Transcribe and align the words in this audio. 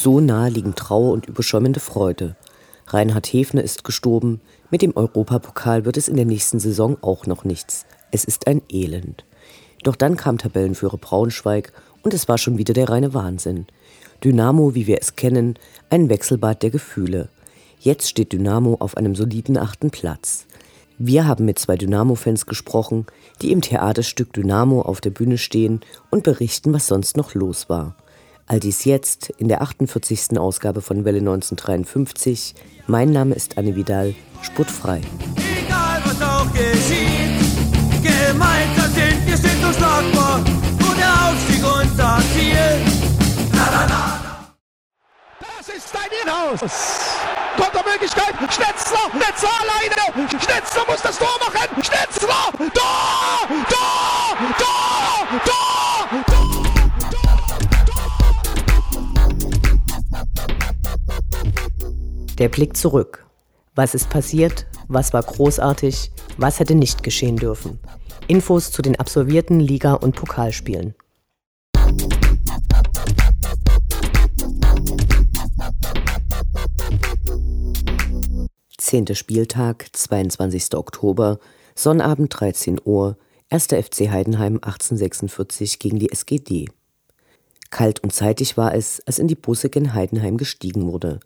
So 0.00 0.20
nah 0.20 0.46
liegen 0.46 0.76
Trauer 0.76 1.10
und 1.10 1.26
überschäumende 1.26 1.80
Freude. 1.80 2.36
Reinhard 2.86 3.26
Hefner 3.26 3.64
ist 3.64 3.82
gestorben. 3.82 4.40
Mit 4.70 4.80
dem 4.80 4.96
Europapokal 4.96 5.84
wird 5.84 5.96
es 5.96 6.06
in 6.06 6.14
der 6.14 6.24
nächsten 6.24 6.60
Saison 6.60 6.96
auch 7.02 7.26
noch 7.26 7.42
nichts. 7.42 7.84
Es 8.12 8.22
ist 8.22 8.46
ein 8.46 8.62
Elend. 8.70 9.24
Doch 9.82 9.96
dann 9.96 10.16
kam 10.16 10.38
Tabellenführer 10.38 10.98
Braunschweig 10.98 11.72
und 12.04 12.14
es 12.14 12.28
war 12.28 12.38
schon 12.38 12.58
wieder 12.58 12.74
der 12.74 12.88
reine 12.88 13.12
Wahnsinn. 13.12 13.66
Dynamo, 14.22 14.76
wie 14.76 14.86
wir 14.86 14.98
es 15.00 15.16
kennen, 15.16 15.58
ein 15.90 16.08
Wechselbad 16.08 16.62
der 16.62 16.70
Gefühle. 16.70 17.28
Jetzt 17.80 18.08
steht 18.08 18.32
Dynamo 18.32 18.76
auf 18.78 18.96
einem 18.96 19.16
soliden 19.16 19.58
achten 19.58 19.90
Platz. 19.90 20.46
Wir 20.98 21.26
haben 21.26 21.44
mit 21.44 21.58
zwei 21.58 21.76
Dynamo-Fans 21.76 22.46
gesprochen, 22.46 23.06
die 23.42 23.50
im 23.50 23.62
Theaterstück 23.62 24.32
Dynamo 24.32 24.80
auf 24.80 25.00
der 25.00 25.10
Bühne 25.10 25.38
stehen 25.38 25.80
und 26.08 26.22
berichten, 26.22 26.72
was 26.72 26.86
sonst 26.86 27.16
noch 27.16 27.34
los 27.34 27.68
war. 27.68 27.96
All 28.50 28.60
dies 28.60 28.86
jetzt 28.86 29.28
in 29.36 29.48
der 29.48 29.60
48. 29.60 30.38
Ausgabe 30.38 30.80
von 30.80 31.04
Welle 31.04 31.18
1953. 31.18 32.54
Mein 32.86 33.10
Name 33.10 33.34
ist 33.34 33.58
Anne 33.58 33.76
Vidal, 33.76 34.14
sportfrei. 34.40 35.02
Egal 35.36 36.00
was 36.02 36.22
auch 36.22 36.50
geschieht, 36.54 37.36
gemeinsam 38.02 38.90
sind 38.94 39.26
wir 39.26 39.36
sind 39.36 39.62
unschlagbar 39.62 40.38
und 40.38 40.98
der 40.98 41.28
Aufstieg 41.28 41.62
unser 41.62 42.18
Ziel. 42.32 42.80
Na, 43.52 43.68
na, 43.70 43.86
na. 43.86 44.54
Das 45.40 45.68
ist 45.68 45.92
dein 45.92 46.08
Inhaus. 46.24 46.60
Kontermöglichkeit. 47.54 48.34
Schnetzler. 48.50 49.10
Schnetzler 49.10 49.50
alleine. 49.60 50.28
Schnetzler 50.30 50.84
muss 50.88 51.02
das 51.02 51.18
Tor 51.18 51.36
machen. 51.38 51.82
Schnetzler. 51.84 52.50
Tor. 52.56 53.48
Tor. 53.68 54.38
Tor. 54.58 54.77
Der 62.38 62.48
Blick 62.48 62.76
zurück. 62.76 63.26
Was 63.74 63.96
ist 63.96 64.10
passiert? 64.10 64.66
Was 64.86 65.12
war 65.12 65.24
großartig? 65.24 66.12
Was 66.36 66.60
hätte 66.60 66.76
nicht 66.76 67.02
geschehen 67.02 67.36
dürfen? 67.36 67.80
Infos 68.28 68.70
zu 68.70 68.80
den 68.80 68.94
absolvierten 68.94 69.58
Liga- 69.58 69.94
und 69.94 70.14
Pokalspielen. 70.14 70.94
Zehnter 78.76 79.16
Spieltag, 79.16 79.88
22. 79.92 80.76
Oktober, 80.76 81.40
Sonnabend 81.74 82.38
13 82.38 82.80
Uhr, 82.84 83.16
1. 83.50 83.66
FC 83.66 84.10
Heidenheim 84.10 84.60
1846 84.62 85.80
gegen 85.80 85.98
die 85.98 86.12
SGD. 86.12 86.66
Kalt 87.70 88.00
und 88.04 88.12
zeitig 88.14 88.56
war 88.56 88.74
es, 88.74 89.02
als 89.06 89.18
in 89.18 89.26
die 89.26 89.34
Busse 89.34 89.70
gen 89.70 89.92
Heidenheim 89.92 90.36
gestiegen 90.36 90.90
wurde. 90.90 91.18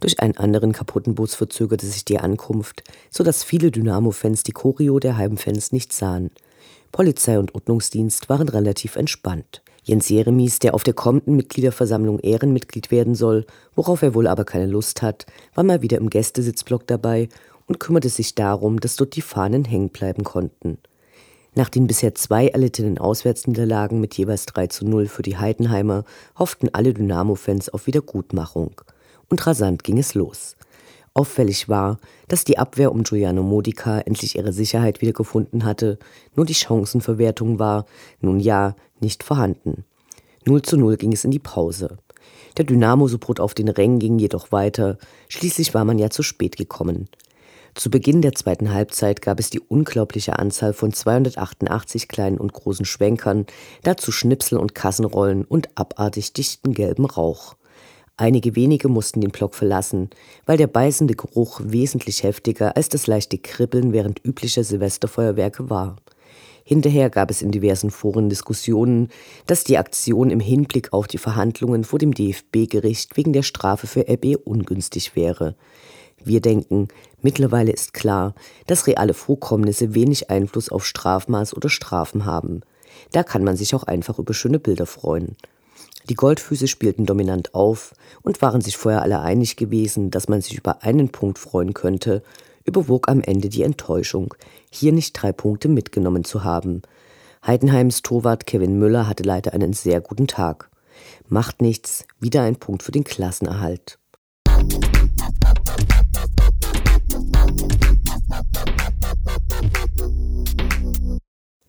Durch 0.00 0.20
einen 0.20 0.36
anderen 0.36 0.72
kaputten 0.72 1.14
Bus 1.14 1.34
verzögerte 1.34 1.86
sich 1.86 2.04
die 2.04 2.18
Ankunft, 2.18 2.84
so 3.10 3.24
dass 3.24 3.42
viele 3.42 3.70
Dynamo-Fans 3.70 4.44
die 4.44 4.52
Choreo 4.52 5.00
der 5.00 5.16
Heimfans 5.16 5.72
nicht 5.72 5.92
sahen. 5.92 6.30
Polizei 6.92 7.38
und 7.38 7.54
Ordnungsdienst 7.54 8.28
waren 8.28 8.48
relativ 8.48 8.96
entspannt. 8.96 9.62
Jens 9.82 10.08
Jeremies, 10.08 10.58
der 10.58 10.74
auf 10.74 10.84
der 10.84 10.94
kommenden 10.94 11.34
Mitgliederversammlung 11.36 12.18
Ehrenmitglied 12.20 12.90
werden 12.90 13.14
soll, 13.14 13.46
worauf 13.74 14.02
er 14.02 14.14
wohl 14.14 14.26
aber 14.26 14.44
keine 14.44 14.66
Lust 14.66 15.02
hat, 15.02 15.26
war 15.54 15.64
mal 15.64 15.82
wieder 15.82 15.98
im 15.98 16.10
Gästesitzblock 16.10 16.86
dabei 16.86 17.28
und 17.66 17.80
kümmerte 17.80 18.08
sich 18.08 18.34
darum, 18.34 18.80
dass 18.80 18.96
dort 18.96 19.16
die 19.16 19.22
Fahnen 19.22 19.64
hängen 19.64 19.88
bleiben 19.88 20.24
konnten. 20.24 20.78
Nach 21.54 21.68
den 21.68 21.86
bisher 21.86 22.14
zwei 22.14 22.48
erlittenen 22.48 22.98
Auswärtsniederlagen 22.98 24.00
mit 24.00 24.14
jeweils 24.14 24.46
3 24.46 24.68
zu 24.68 24.86
0 24.86 25.06
für 25.06 25.22
die 25.22 25.38
Heidenheimer 25.38 26.04
hofften 26.38 26.68
alle 26.72 26.94
Dynamo-Fans 26.94 27.70
auf 27.70 27.86
Wiedergutmachung. 27.86 28.80
Und 29.28 29.46
rasant 29.46 29.84
ging 29.84 29.98
es 29.98 30.14
los. 30.14 30.56
Auffällig 31.14 31.68
war, 31.68 31.98
dass 32.28 32.44
die 32.44 32.58
Abwehr 32.58 32.92
um 32.92 33.02
Giuliano 33.02 33.42
Modica 33.42 33.98
endlich 33.98 34.36
ihre 34.36 34.52
Sicherheit 34.52 35.00
wiedergefunden 35.00 35.64
hatte, 35.64 35.98
nur 36.34 36.46
die 36.46 36.54
Chancenverwertung 36.54 37.58
war, 37.58 37.86
nun 38.20 38.38
ja, 38.38 38.76
nicht 39.00 39.22
vorhanden. 39.22 39.84
0 40.44 40.62
zu 40.62 40.76
0 40.76 40.96
ging 40.96 41.12
es 41.12 41.24
in 41.24 41.30
die 41.30 41.38
Pause. 41.38 41.98
Der 42.56 42.64
Dynamo-Support 42.64 43.40
auf 43.40 43.54
den 43.54 43.68
Rängen 43.68 43.98
ging 43.98 44.18
jedoch 44.18 44.52
weiter, 44.52 44.98
schließlich 45.28 45.74
war 45.74 45.84
man 45.84 45.98
ja 45.98 46.10
zu 46.10 46.22
spät 46.22 46.56
gekommen. 46.56 47.08
Zu 47.74 47.90
Beginn 47.90 48.22
der 48.22 48.34
zweiten 48.34 48.72
Halbzeit 48.72 49.22
gab 49.22 49.38
es 49.38 49.50
die 49.50 49.60
unglaubliche 49.60 50.38
Anzahl 50.38 50.72
von 50.72 50.92
288 50.92 52.08
kleinen 52.08 52.38
und 52.38 52.52
großen 52.52 52.84
Schwenkern, 52.84 53.46
dazu 53.82 54.10
Schnipsel 54.10 54.58
und 54.58 54.74
Kassenrollen 54.74 55.44
und 55.44 55.68
abartig 55.76 56.32
dichten 56.32 56.74
gelben 56.74 57.04
Rauch. 57.04 57.54
Einige 58.20 58.56
wenige 58.56 58.88
mussten 58.88 59.20
den 59.20 59.30
Block 59.30 59.54
verlassen, 59.54 60.10
weil 60.44 60.56
der 60.56 60.66
beißende 60.66 61.14
Geruch 61.14 61.60
wesentlich 61.62 62.24
heftiger 62.24 62.76
als 62.76 62.88
das 62.88 63.06
leichte 63.06 63.38
Kribbeln 63.38 63.92
während 63.92 64.24
üblicher 64.26 64.64
Silvesterfeuerwerke 64.64 65.70
war. 65.70 65.94
Hinterher 66.64 67.10
gab 67.10 67.30
es 67.30 67.42
in 67.42 67.52
diversen 67.52 67.92
Foren 67.92 68.28
Diskussionen, 68.28 69.10
dass 69.46 69.62
die 69.62 69.78
Aktion 69.78 70.30
im 70.30 70.40
Hinblick 70.40 70.92
auf 70.92 71.06
die 71.06 71.16
Verhandlungen 71.16 71.84
vor 71.84 72.00
dem 72.00 72.12
DFB-Gericht 72.12 73.16
wegen 73.16 73.32
der 73.32 73.44
Strafe 73.44 73.86
für 73.86 74.08
Ebbe 74.08 74.36
ungünstig 74.36 75.14
wäre. 75.14 75.54
Wir 76.22 76.40
denken, 76.40 76.88
mittlerweile 77.22 77.70
ist 77.70 77.94
klar, 77.94 78.34
dass 78.66 78.88
reale 78.88 79.14
Vorkommnisse 79.14 79.94
wenig 79.94 80.28
Einfluss 80.28 80.70
auf 80.70 80.84
Strafmaß 80.84 81.54
oder 81.56 81.68
Strafen 81.68 82.24
haben. 82.24 82.62
Da 83.12 83.22
kann 83.22 83.44
man 83.44 83.56
sich 83.56 83.76
auch 83.76 83.84
einfach 83.84 84.18
über 84.18 84.34
schöne 84.34 84.58
Bilder 84.58 84.86
freuen. 84.86 85.36
Die 86.08 86.14
Goldfüße 86.14 86.68
spielten 86.68 87.04
dominant 87.04 87.54
auf 87.54 87.92
und 88.22 88.40
waren 88.40 88.62
sich 88.62 88.78
vorher 88.78 89.02
alle 89.02 89.20
einig 89.20 89.56
gewesen, 89.56 90.10
dass 90.10 90.26
man 90.26 90.40
sich 90.40 90.56
über 90.56 90.82
einen 90.82 91.10
Punkt 91.10 91.38
freuen 91.38 91.74
könnte, 91.74 92.22
überwog 92.64 93.10
am 93.10 93.20
Ende 93.20 93.50
die 93.50 93.62
Enttäuschung, 93.62 94.34
hier 94.70 94.92
nicht 94.92 95.12
drei 95.12 95.32
Punkte 95.32 95.68
mitgenommen 95.68 96.24
zu 96.24 96.44
haben. 96.44 96.80
Heidenheims 97.46 98.00
Torwart 98.00 98.46
Kevin 98.46 98.78
Müller 98.78 99.06
hatte 99.06 99.22
leider 99.22 99.52
einen 99.52 99.74
sehr 99.74 100.00
guten 100.00 100.26
Tag. 100.26 100.70
Macht 101.28 101.60
nichts, 101.60 102.06
wieder 102.18 102.42
ein 102.42 102.56
Punkt 102.56 102.82
für 102.82 102.92
den 102.92 103.04
Klassenerhalt. 103.04 103.98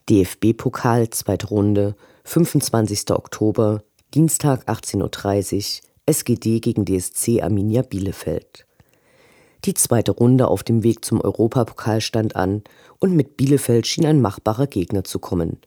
DFB-Pokal, 0.09 1.09
zweite 1.09 1.47
Runde, 1.47 1.95
25. 2.23 3.11
Oktober, 3.11 3.83
Dienstag 4.15 4.67
18.30 4.67 5.81
Uhr, 5.83 5.89
SGD 6.07 6.61
gegen 6.61 6.83
DSC 6.83 7.43
Arminia 7.43 7.83
Bielefeld. 7.83 8.65
Die 9.65 9.75
zweite 9.75 10.13
Runde 10.13 10.47
auf 10.47 10.63
dem 10.63 10.81
Weg 10.81 11.05
zum 11.05 11.21
Europapokal 11.21 12.01
stand 12.01 12.35
an 12.35 12.63
und 12.97 13.15
mit 13.15 13.37
Bielefeld 13.37 13.85
schien 13.85 14.07
ein 14.07 14.19
machbarer 14.19 14.65
Gegner 14.65 15.03
zu 15.03 15.19
kommen. 15.19 15.59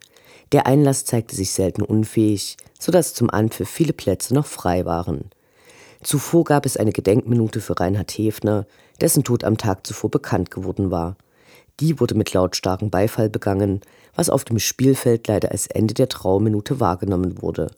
Der 0.51 0.67
Einlass 0.67 1.05
zeigte 1.05 1.37
sich 1.37 1.53
selten 1.53 1.83
unfähig, 1.83 2.57
sodass 2.81 3.15
zum 3.15 3.31
Anpfiff 3.31 3.69
viele 3.71 3.93
Plätze 3.93 4.35
noch 4.35 4.47
frei 4.47 4.85
waren. 4.85 5.31
Zuvor 6.03 6.43
gab 6.43 6.67
es 6.67 6.77
eine 6.77 6.91
Gedenkminute 6.91 7.61
für 7.61 7.79
Reinhard 7.79 8.11
Hefner, 8.11 8.67
dessen 9.01 9.23
Tod 9.23 9.45
am 9.45 9.57
Tag 9.57 9.87
zuvor 9.87 10.11
bekannt 10.11 10.51
geworden 10.51 10.91
war. 10.91 11.17
Die 11.79 12.01
wurde 12.01 12.17
mit 12.17 12.33
lautstarkem 12.33 12.91
Beifall 12.91 13.31
begangen, 13.31 13.83
was 14.17 14.31
auf 14.31 14.43
dem 14.43 14.59
Spielfeld 14.59 15.29
leider 15.29 15.53
als 15.53 15.69
Ende 15.69 15.95
der 15.95 16.09
Trauerminute 16.09 16.81
wahrgenommen 16.81 17.41
wurde. 17.41 17.69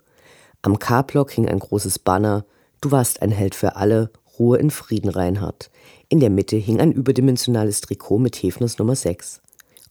Am 0.64 0.78
K-Block 0.78 1.30
hing 1.30 1.46
ein 1.46 1.58
großes 1.58 1.98
Banner 1.98 2.46
Du 2.80 2.90
warst 2.90 3.20
ein 3.20 3.30
Held 3.30 3.54
für 3.54 3.76
alle, 3.76 4.10
Ruhe 4.38 4.56
in 4.56 4.70
Frieden, 4.70 5.10
Reinhard. 5.10 5.70
In 6.08 6.20
der 6.20 6.30
Mitte 6.30 6.56
hing 6.56 6.80
ein 6.80 6.90
überdimensionales 6.90 7.82
Trikot 7.82 8.18
mit 8.18 8.42
Hefners 8.42 8.78
Nummer 8.78 8.96
6. 8.96 9.42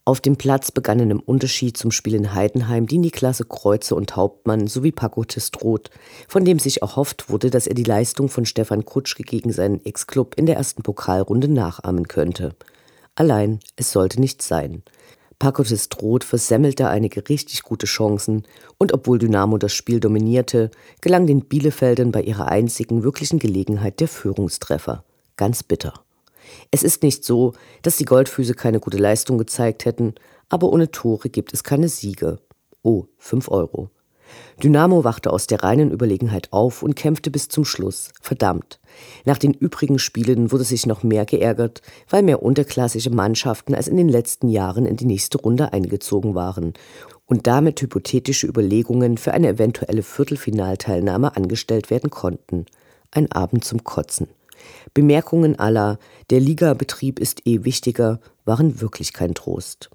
Auf 0.04 0.20
dem 0.20 0.36
Platz 0.36 0.72
begannen 0.72 1.12
im 1.12 1.20
Unterschied 1.20 1.78
zum 1.78 1.92
Spiel 1.92 2.16
in 2.16 2.34
Heidenheim 2.34 2.88
die 2.88 2.98
Niklasse 2.98 3.46
Kreuze 3.46 3.94
und 3.94 4.16
Hauptmann 4.16 4.66
sowie 4.66 4.92
Paco 4.92 5.24
Testroth, 5.24 5.92
von 6.28 6.44
dem 6.44 6.58
sich 6.58 6.82
erhofft 6.82 7.30
wurde, 7.30 7.52
dass 7.52 7.68
er 7.68 7.76
die 7.76 7.84
Leistung 7.84 8.28
von 8.28 8.48
Stefan 8.48 8.84
Kutschke 8.84 9.22
gegen 9.22 9.52
seinen 9.52 9.86
Ex-Club 9.86 10.34
in 10.38 10.48
der 10.48 10.56
ersten 10.56 10.82
Pokalrunde 10.82 11.50
nachahmen 11.50 12.08
könnte. 12.08 12.56
Allein, 13.14 13.60
es 13.76 13.92
sollte 13.92 14.20
nicht 14.20 14.42
sein. 14.42 14.82
Paco 15.44 15.62
Testroth 15.62 16.24
versemmelte 16.24 16.88
einige 16.88 17.28
richtig 17.28 17.64
gute 17.64 17.86
Chancen 17.86 18.44
und 18.78 18.94
obwohl 18.94 19.20
Dynamo 19.20 19.58
das 19.58 19.74
Spiel 19.74 20.00
dominierte, 20.00 20.72
gelang 21.02 21.28
den 21.28 21.42
Bielefeldern 21.42 22.14
bei 22.14 22.22
ihrer 22.22 22.48
einzigen 22.48 23.04
wirklichen 23.04 23.40
Gelegenheit 23.40 24.00
der 24.00 24.08
Führungstreffer. 24.08 25.04
Ganz 25.36 25.62
bitter. 25.62 25.96
Es 26.72 26.82
ist 26.82 27.04
nicht 27.04 27.26
so, 27.26 27.52
dass 27.82 27.98
die 27.98 28.06
Goldfüße 28.06 28.54
keine 28.54 28.80
gute 28.80 28.96
Leistung 28.96 29.38
gezeigt 29.38 29.84
hätten, 29.84 30.16
aber 30.48 30.72
ohne 30.72 30.92
Tore 30.92 31.28
gibt 31.28 31.54
es 31.54 31.66
keine 31.66 31.90
Siege. 31.90 32.40
Oh, 32.82 33.08
5 33.18 33.50
Euro. 33.50 33.90
Dynamo 34.62 35.04
wachte 35.04 35.32
aus 35.32 35.48
der 35.48 35.64
reinen 35.64 35.92
Überlegenheit 35.92 36.52
auf 36.52 36.84
und 36.84 36.96
kämpfte 36.96 37.32
bis 37.32 37.48
zum 37.50 37.66
Schluss. 37.66 38.12
Verdammt. 38.22 38.80
Nach 39.26 39.38
den 39.38 39.54
übrigen 39.54 40.00
Spielen 40.00 40.52
wurde 40.52 40.64
sich 40.64 40.86
noch 40.86 41.04
mehr 41.04 41.26
geärgert, 41.26 41.82
weil 42.10 42.24
mehr 42.24 42.44
unterklassische 42.44 43.10
Mannschaften 43.10 43.74
als 43.76 43.88
in 43.88 43.98
den 43.98 44.10
letzten 44.10 44.50
Jahren 44.50 44.86
in 44.86 44.96
die 44.96 45.06
nächste 45.06 45.38
Runde 45.40 45.74
eingezogen 45.74 46.36
waren 46.36 46.74
und 47.26 47.48
damit 47.48 47.82
hypothetische 47.82 48.48
Überlegungen 48.48 49.18
für 49.18 49.34
eine 49.34 49.50
eventuelle 49.50 50.04
Viertelfinalteilnahme 50.04 51.36
angestellt 51.36 51.90
werden 51.90 52.10
konnten. 52.10 52.66
Ein 53.12 53.32
Abend 53.32 53.64
zum 53.64 53.84
Kotzen. 53.84 54.28
Bemerkungen 54.94 55.60
aller, 55.60 55.98
der 56.30 56.40
Ligabetrieb 56.40 57.20
ist 57.20 57.46
eh 57.48 57.64
wichtiger, 57.64 58.20
waren 58.46 58.82
wirklich 58.82 59.14
kein 59.14 59.34
Trost. 59.34 59.90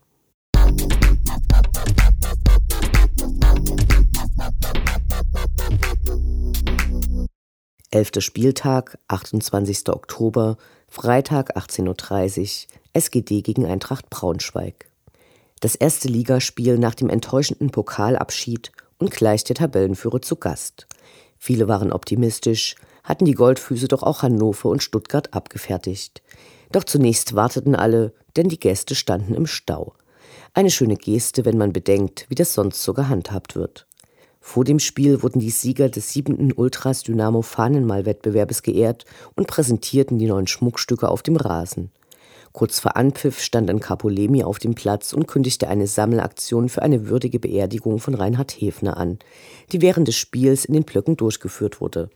Elfter 7.91 8.21
Spieltag, 8.21 8.99
28. 9.09 9.89
Oktober, 9.89 10.59
Freitag 10.89 11.57
18.30 11.57 12.67
Uhr, 12.67 12.73
SGD 12.93 13.41
gegen 13.41 13.65
Eintracht 13.65 14.11
Braunschweig. 14.11 14.91
Das 15.61 15.75
erste 15.75 16.07
Ligaspiel 16.07 16.77
nach 16.77 16.95
dem 16.95 17.09
enttäuschenden 17.09 17.71
Pokalabschied 17.71 18.73
und 18.99 19.11
gleich 19.11 19.43
der 19.45 19.57
Tabellenführer 19.57 20.21
zu 20.21 20.37
Gast. 20.37 20.87
Viele 21.39 21.67
waren 21.67 21.91
optimistisch, 21.91 22.75
hatten 23.05 23.25
die 23.25 23.33
Goldfüße 23.33 23.89
doch 23.89 24.03
auch 24.03 24.21
Hannover 24.21 24.69
und 24.69 24.83
Stuttgart 24.83 25.33
abgefertigt. 25.33 26.21
Doch 26.71 26.85
zunächst 26.85 27.37
warteten 27.37 27.75
alle, 27.75 28.13
denn 28.37 28.51
die 28.51 28.61
Gäste 28.61 28.97
standen 28.97 29.33
im 29.33 29.47
Stau. 29.47 29.95
Eine 30.53 30.71
schöne 30.71 30.97
Geste, 30.97 31.47
wenn 31.47 31.57
man 31.57 31.73
bedenkt, 31.73 32.27
wie 32.29 32.35
das 32.35 32.53
sonst 32.53 32.83
so 32.83 32.93
gehandhabt 32.93 33.57
wird. 33.57 33.87
Vor 34.49 34.65
dem 34.65 34.79
Spiel 34.79 35.23
wurden 35.23 35.41
die 35.41 35.51
Sieger 35.51 35.91
des 35.91 36.11
siebenten 36.11 36.55
Ultras 36.55 37.03
Dynamo 37.03 37.43
Fahnenmal-Wettbewerbes 37.43 38.63
geehrt 38.63 39.05
und 39.37 39.47
präsentierten 39.47 40.17
die 40.17 40.25
neuen 40.25 40.47
Schmuckstücke 40.47 41.11
auf 41.11 41.23
dem 41.23 41.37
Rasen. 41.37 41.91
Kurz 42.53 42.81
vor 42.81 42.97
Anpfiff 42.97 43.43
stand 43.43 43.69
ein 43.69 43.79
Capolemi 43.79 44.43
auf 44.45 44.59
dem 44.59 44.75
Platz 44.75 45.13
und 45.13 45.29
kündigte 45.29 45.69
eine 45.69 45.87
Sammelaktion 45.87 46.71
für 46.71 46.81
eine 46.81 47.09
würdige 47.11 47.39
Beerdigung 47.39 47.99
von 47.99 48.15
Reinhard 48.15 48.53
Hefner 48.59 48.97
an, 48.97 49.19
die 49.71 49.83
während 49.83 50.09
des 50.09 50.17
Spiels 50.17 50.65
in 50.65 50.73
den 50.73 50.85
Blöcken 50.85 51.19
durchgeführt 51.19 51.83
wurde. 51.83 52.09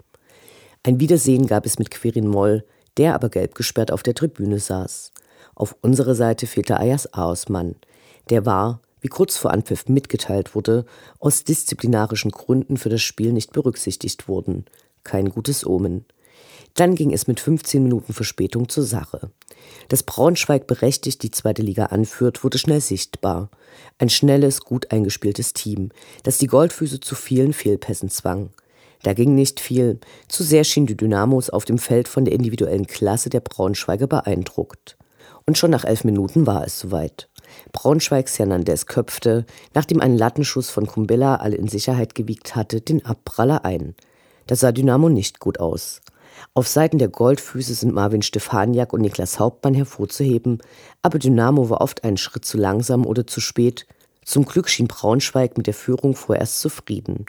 Ein 0.84 1.00
Wiedersehen 1.00 1.46
gab 1.46 1.66
es 1.66 1.78
mit 1.78 1.90
Quirin 1.90 2.28
Moll, 2.28 2.64
der 2.96 3.14
aber 3.14 3.28
gelb 3.28 3.54
gesperrt 3.54 3.92
auf 3.92 4.02
der 4.02 4.14
Tribüne 4.14 4.58
saß. 4.58 5.12
Auf 5.54 5.76
unserer 5.82 6.14
Seite 6.14 6.46
fehlte 6.46 6.80
Ayas 6.80 7.12
Aosmann. 7.12 7.74
Der 8.30 8.46
war, 8.46 8.80
wie 9.02 9.08
kurz 9.08 9.36
vor 9.36 9.50
Anpfiff 9.50 9.88
mitgeteilt 9.88 10.54
wurde, 10.54 10.86
aus 11.18 11.44
disziplinarischen 11.44 12.30
Gründen 12.30 12.78
für 12.78 12.88
das 12.88 13.02
Spiel 13.02 13.32
nicht 13.32 13.52
berücksichtigt 13.52 14.28
wurden. 14.28 14.64
Kein 15.04 15.28
gutes 15.28 15.66
Omen. 15.66 16.06
Dann 16.74 16.94
ging 16.94 17.12
es 17.12 17.26
mit 17.26 17.40
15 17.40 17.82
Minuten 17.82 18.14
Verspätung 18.14 18.68
zur 18.68 18.84
Sache. 18.84 19.30
Dass 19.88 20.02
Braunschweig 20.02 20.66
berechtigt 20.66 21.22
die 21.22 21.30
zweite 21.30 21.62
Liga 21.62 21.86
anführt, 21.86 22.42
wurde 22.44 22.58
schnell 22.58 22.80
sichtbar. 22.80 23.50
Ein 23.98 24.08
schnelles, 24.08 24.60
gut 24.62 24.90
eingespieltes 24.90 25.52
Team, 25.52 25.90
das 26.22 26.38
die 26.38 26.46
Goldfüße 26.46 27.00
zu 27.00 27.14
vielen 27.14 27.52
Fehlpässen 27.52 28.08
zwang. 28.08 28.50
Da 29.02 29.14
ging 29.14 29.34
nicht 29.34 29.60
viel. 29.60 29.98
Zu 30.28 30.44
sehr 30.44 30.64
schien 30.64 30.86
die 30.86 30.96
Dynamos 30.96 31.50
auf 31.50 31.64
dem 31.64 31.78
Feld 31.78 32.08
von 32.08 32.24
der 32.24 32.34
individuellen 32.34 32.86
Klasse 32.86 33.30
der 33.30 33.40
Braunschweiger 33.40 34.06
beeindruckt. 34.06 34.96
Und 35.44 35.58
schon 35.58 35.72
nach 35.72 35.84
elf 35.84 36.04
Minuten 36.04 36.46
war 36.46 36.64
es 36.64 36.78
soweit. 36.78 37.28
Braunschweigs 37.72 38.38
Hernandez 38.38 38.86
köpfte, 38.86 39.46
nachdem 39.74 40.00
ein 40.00 40.16
Lattenschuss 40.16 40.70
von 40.70 40.86
Kumbella 40.86 41.36
alle 41.36 41.56
in 41.56 41.68
Sicherheit 41.68 42.14
gewiegt 42.14 42.56
hatte, 42.56 42.80
den 42.80 43.04
Abpraller 43.04 43.64
ein. 43.64 43.94
Das 44.46 44.60
sah 44.60 44.72
Dynamo 44.72 45.08
nicht 45.08 45.40
gut 45.40 45.60
aus. 45.60 46.00
Auf 46.54 46.68
Seiten 46.68 46.98
der 46.98 47.08
Goldfüße 47.08 47.74
sind 47.74 47.94
Marvin 47.94 48.22
Stefaniak 48.22 48.92
und 48.92 49.00
Niklas 49.00 49.38
Hauptmann 49.38 49.74
hervorzuheben, 49.74 50.58
aber 51.02 51.18
Dynamo 51.18 51.70
war 51.70 51.80
oft 51.80 52.04
einen 52.04 52.16
Schritt 52.16 52.44
zu 52.44 52.58
langsam 52.58 53.06
oder 53.06 53.26
zu 53.26 53.40
spät. 53.40 53.86
Zum 54.24 54.44
Glück 54.44 54.68
schien 54.68 54.88
Braunschweig 54.88 55.56
mit 55.56 55.66
der 55.66 55.74
Führung 55.74 56.14
vorerst 56.14 56.60
zufrieden. 56.60 57.26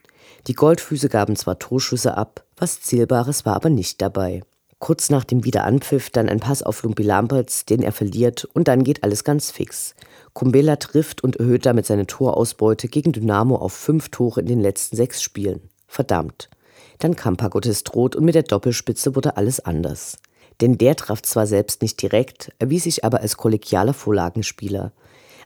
Die 0.48 0.54
Goldfüße 0.54 1.10
gaben 1.10 1.36
zwar 1.36 1.60
Torschüsse 1.60 2.18
ab, 2.18 2.44
was 2.58 2.82
Zählbares 2.82 3.46
war 3.46 3.56
aber 3.56 3.70
nicht 3.70 4.02
dabei. 4.02 4.42
Kurz 4.84 5.10
nach 5.10 5.24
dem 5.24 5.46
Wiederanpfiff 5.46 6.10
dann 6.10 6.28
ein 6.28 6.42
Pass 6.42 6.62
auf 6.62 6.84
Lumpi 6.84 7.04
Lamberts, 7.04 7.64
den 7.64 7.82
er 7.82 7.94
verliert, 7.94 8.44
und 8.44 8.68
dann 8.68 8.84
geht 8.84 9.02
alles 9.02 9.24
ganz 9.24 9.50
fix. 9.50 9.96
Kumbela 10.34 10.76
trifft 10.76 11.24
und 11.24 11.38
erhöht 11.38 11.66
damit 11.66 11.86
seine 11.86 12.06
Torausbeute 12.06 12.90
gegen 12.90 13.14
Dynamo 13.14 13.56
auf 13.56 13.72
fünf 13.72 14.10
Tore 14.10 14.42
in 14.42 14.48
den 14.48 14.60
letzten 14.60 14.98
sechs 14.98 15.24
Spielen. 15.24 15.62
Verdammt. 15.88 16.50
Dann 17.00 17.16
kam 17.16 17.38
Pagotes 17.38 17.86
Droht 17.86 18.18
und 18.18 18.26
mit 18.26 18.36
der 18.36 18.44
Doppelspitze 18.44 19.16
wurde 19.16 19.38
alles 19.38 19.62
anders. 19.62 20.18
Denn 20.60 20.78
der 20.78 20.98
traf 20.98 21.22
zwar 21.22 21.48
selbst 21.48 21.82
nicht 21.82 22.02
direkt, 22.02 22.52
erwies 22.60 22.84
sich 22.84 23.06
aber 23.06 23.22
als 23.22 23.38
kollegialer 23.38 23.94
Vorlagenspieler. 23.94 24.92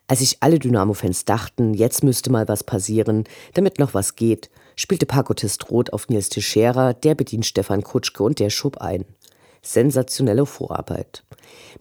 Als 0.08 0.20
sich 0.20 0.38
alle 0.40 0.58
Dynamo-Fans 0.58 1.26
dachten, 1.26 1.76
jetzt 1.76 2.04
müsste 2.04 2.32
mal 2.32 2.48
was 2.48 2.64
passieren, 2.64 3.26
damit 3.54 3.78
noch 3.78 3.94
was 3.94 4.16
geht, 4.16 4.50
spielte 4.76 5.06
Paco 5.06 5.36
Testroth 5.36 5.94
auf 5.94 6.10
Nils 6.10 6.30
Teixeira, 6.30 6.94
der 6.94 7.14
bedient 7.14 7.46
Stefan 7.46 7.84
Kutschke 7.84 8.24
und 8.24 8.40
der 8.40 8.50
schob 8.50 8.78
ein. 8.78 9.06
Sensationelle 9.62 10.46
Vorarbeit. 10.46 11.24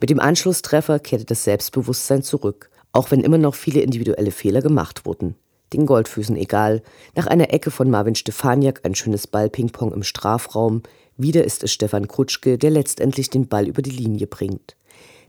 Mit 0.00 0.10
dem 0.10 0.20
Anschlusstreffer 0.20 0.98
kehrte 0.98 1.24
das 1.24 1.44
Selbstbewusstsein 1.44 2.22
zurück, 2.22 2.70
auch 2.92 3.10
wenn 3.10 3.20
immer 3.20 3.38
noch 3.38 3.54
viele 3.54 3.80
individuelle 3.80 4.30
Fehler 4.30 4.62
gemacht 4.62 5.06
wurden. 5.06 5.34
Den 5.72 5.86
Goldfüßen 5.86 6.36
egal, 6.36 6.82
nach 7.14 7.26
einer 7.26 7.52
Ecke 7.52 7.70
von 7.70 7.90
Marvin 7.90 8.14
Stefaniak 8.14 8.80
ein 8.84 8.94
schönes 8.94 9.26
Ballpingpong 9.26 9.92
im 9.92 10.02
Strafraum, 10.02 10.82
wieder 11.16 11.44
ist 11.44 11.64
es 11.64 11.72
Stefan 11.72 12.08
Kutschke, 12.08 12.58
der 12.58 12.70
letztendlich 12.70 13.30
den 13.30 13.48
Ball 13.48 13.66
über 13.66 13.82
die 13.82 13.90
Linie 13.90 14.26
bringt 14.26 14.76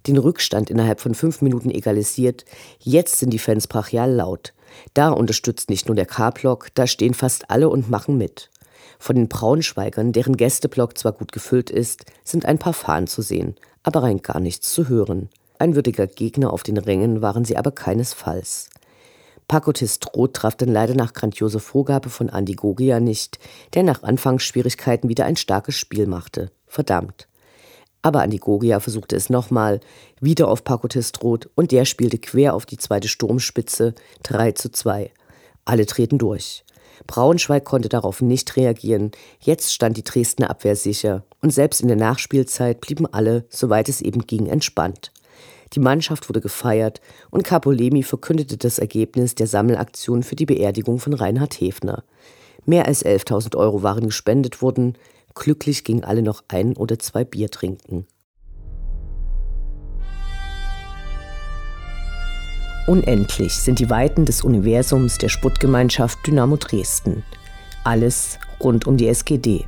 den 0.07 0.17
Rückstand 0.17 0.69
innerhalb 0.69 1.01
von 1.01 1.13
fünf 1.13 1.41
Minuten 1.41 1.69
egalisiert. 1.69 2.45
Jetzt 2.79 3.17
sind 3.17 3.31
die 3.31 3.39
Fans 3.39 3.67
brachial 3.67 4.11
laut. 4.11 4.53
Da 4.93 5.09
unterstützt 5.09 5.69
nicht 5.69 5.87
nur 5.87 5.95
der 5.95 6.05
K-Block, 6.05 6.69
da 6.73 6.87
stehen 6.87 7.13
fast 7.13 7.49
alle 7.49 7.69
und 7.69 7.89
machen 7.89 8.17
mit. 8.17 8.49
Von 8.99 9.15
den 9.15 9.27
Braunschweigern, 9.27 10.11
deren 10.11 10.37
Gästeblock 10.37 10.97
zwar 10.97 11.13
gut 11.13 11.31
gefüllt 11.31 11.69
ist, 11.69 12.05
sind 12.23 12.45
ein 12.45 12.57
paar 12.57 12.73
Fahnen 12.73 13.07
zu 13.07 13.21
sehen, 13.21 13.55
aber 13.83 14.03
rein 14.03 14.21
gar 14.21 14.39
nichts 14.39 14.71
zu 14.71 14.89
hören. 14.89 15.29
Ein 15.59 15.75
würdiger 15.75 16.07
Gegner 16.07 16.53
auf 16.53 16.63
den 16.63 16.77
Rängen 16.77 17.21
waren 17.21 17.45
sie 17.45 17.57
aber 17.57 17.71
keinesfalls. 17.71 18.69
Pakotis 19.47 19.99
Droht 19.99 20.33
traf 20.33 20.55
dann 20.55 20.69
leider 20.69 20.93
nach 20.93 21.13
grandiose 21.13 21.59
Vorgabe 21.59 22.09
von 22.09 22.29
Andi 22.29 22.53
Gogia 22.53 22.99
nicht, 22.99 23.39
der 23.73 23.83
nach 23.83 24.03
Anfangsschwierigkeiten 24.03 25.09
wieder 25.09 25.25
ein 25.25 25.37
starkes 25.37 25.75
Spiel 25.75 26.05
machte. 26.05 26.51
Verdammt. 26.67 27.27
Aber 28.01 28.21
Andi 28.21 28.37
Gogia 28.37 28.79
versuchte 28.81 29.15
es 29.15 29.29
nochmal, 29.29 29.79
wieder 30.19 30.49
auf 30.49 30.63
Paco 30.63 30.87
Testrot 30.87 31.49
und 31.55 31.71
der 31.71 31.85
spielte 31.85 32.17
quer 32.17 32.53
auf 32.53 32.65
die 32.65 32.77
zweite 32.77 33.07
Sturmspitze 33.07 33.95
3 34.23 34.51
zu 34.51 34.69
2. 34.69 35.11
Alle 35.65 35.85
treten 35.85 36.17
durch. 36.17 36.65
Braunschweig 37.05 37.63
konnte 37.63 37.89
darauf 37.89 38.21
nicht 38.21 38.55
reagieren. 38.55 39.11
Jetzt 39.39 39.73
stand 39.73 39.97
die 39.97 40.03
Dresdner 40.03 40.49
Abwehr 40.49 40.75
sicher 40.75 41.23
und 41.41 41.51
selbst 41.51 41.81
in 41.81 41.87
der 41.87 41.97
Nachspielzeit 41.97 42.81
blieben 42.81 43.05
alle, 43.05 43.45
soweit 43.49 43.89
es 43.89 44.01
eben 44.01 44.25
ging, 44.25 44.47
entspannt. 44.47 45.11
Die 45.73 45.79
Mannschaft 45.79 46.29
wurde 46.29 46.41
gefeiert 46.41 47.01
und 47.29 47.43
Capolemi 47.43 48.03
verkündete 48.03 48.57
das 48.57 48.79
Ergebnis 48.79 49.35
der 49.35 49.47
Sammelaktion 49.47 50.23
für 50.23 50.35
die 50.35 50.45
Beerdigung 50.45 50.99
von 50.99 51.13
Reinhard 51.13 51.59
Hefner. 51.59 52.03
Mehr 52.65 52.85
als 52.85 53.05
11.000 53.05 53.55
Euro 53.55 53.83
waren 53.83 54.05
gespendet 54.05 54.61
worden. 54.61 54.97
Glücklich 55.35 55.83
gingen 55.83 56.03
alle 56.03 56.21
noch 56.21 56.43
ein 56.47 56.75
oder 56.75 56.99
zwei 56.99 57.23
Bier 57.23 57.49
trinken. 57.49 58.07
Unendlich 62.87 63.53
sind 63.53 63.79
die 63.79 63.89
Weiten 63.89 64.23
des 64.23 64.43
Universums 64.43 65.17
der 65.17 65.27
Sputtgemeinschaft 65.27 66.25
Dynamo 66.25 66.55
Dresden. 66.55 67.25
Alles 67.83 68.39
rund 68.61 68.87
um 68.87 68.95
die 68.95 69.09
SGD. 69.09 69.65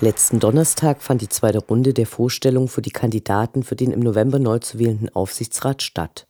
Letzten 0.00 0.40
Donnerstag 0.40 1.00
fand 1.00 1.22
die 1.22 1.28
zweite 1.28 1.58
Runde 1.58 1.94
der 1.94 2.06
Vorstellung 2.06 2.66
für 2.66 2.82
die 2.82 2.90
Kandidaten 2.90 3.62
für 3.62 3.76
den 3.76 3.92
im 3.92 4.00
November 4.00 4.40
neu 4.40 4.58
zu 4.58 4.80
wählenden 4.80 5.14
Aufsichtsrat 5.14 5.80
statt. 5.80 6.26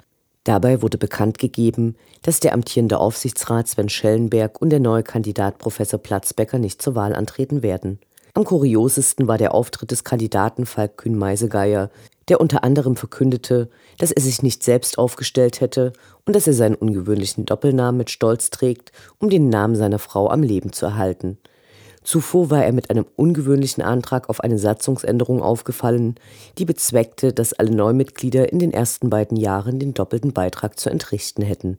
Dabei 0.47 0.81
wurde 0.81 0.97
bekannt 0.97 1.41
gegeben, 1.41 1.97
dass 2.23 2.39
der 2.39 2.53
amtierende 2.53 3.01
Aufsichtsrat 3.01 3.67
Sven 3.67 3.89
Schellenberg 3.89 4.63
und 4.63 4.71
der 4.71 4.79
neue 4.79 5.03
Kandidat 5.03 5.59
Professor 5.59 5.99
Platzbecker 5.99 6.61
nicht 6.61 6.81
zur 6.81 6.95
Wahl 6.95 7.17
antreten 7.17 7.65
werden. 7.65 7.99
Am 8.33 8.45
kuriosesten 8.45 9.27
war 9.27 9.39
der 9.39 9.55
Auftritt 9.55 9.91
des 9.91 10.05
Kandidaten 10.05 10.65
Falk 10.65 10.99
Kühn-Meisegeier, 10.99 11.91
der 12.29 12.41
unter 12.41 12.63
anderem 12.63 12.95
verkündete, 12.95 13.71
dass 13.99 14.13
er 14.13 14.23
sich 14.23 14.41
nicht 14.41 14.63
selbst 14.63 14.99
aufgestellt 14.99 15.61
hätte 15.61 15.93
und 16.27 16.37
dass 16.37 16.47
er 16.47 16.53
seinen 16.53 16.77
ungewöhnlichen 16.77 17.45
Doppelnamen 17.45 17.99
mit 17.99 18.11
Stolz 18.11 18.51
trägt, 18.51 18.93
um 19.19 19.29
den 19.29 19.49
Namen 19.49 19.75
seiner 19.75 19.99
Frau 19.99 20.31
am 20.31 20.45
Leben 20.45 20.73
zu 20.73 20.87
erhalten. 20.87 21.39
Zuvor 22.07 22.51
war 22.51 22.65
er 22.65 22.73
mit 22.73 22.89
einem 22.89 23.05
ungewöhnlichen 23.17 23.83
Antrag 23.83 24.29
auf 24.31 24.39
eine 24.39 24.61
Satzungsänderung 24.61 25.43
aufgefallen, 25.43 26.15
die 26.57 26.65
bezweckte, 26.65 27.33
dass 27.33 27.53
alle 27.53 27.75
Neumitglieder 27.75 28.53
in 28.53 28.61
den 28.61 28.73
ersten 28.73 29.11
beiden 29.11 29.37
Jahren 29.37 29.81
den 29.81 29.93
doppelten 29.93 30.33
Beitrag 30.33 30.79
zu 30.79 30.89
entrichten 30.89 31.43
hätten. 31.43 31.79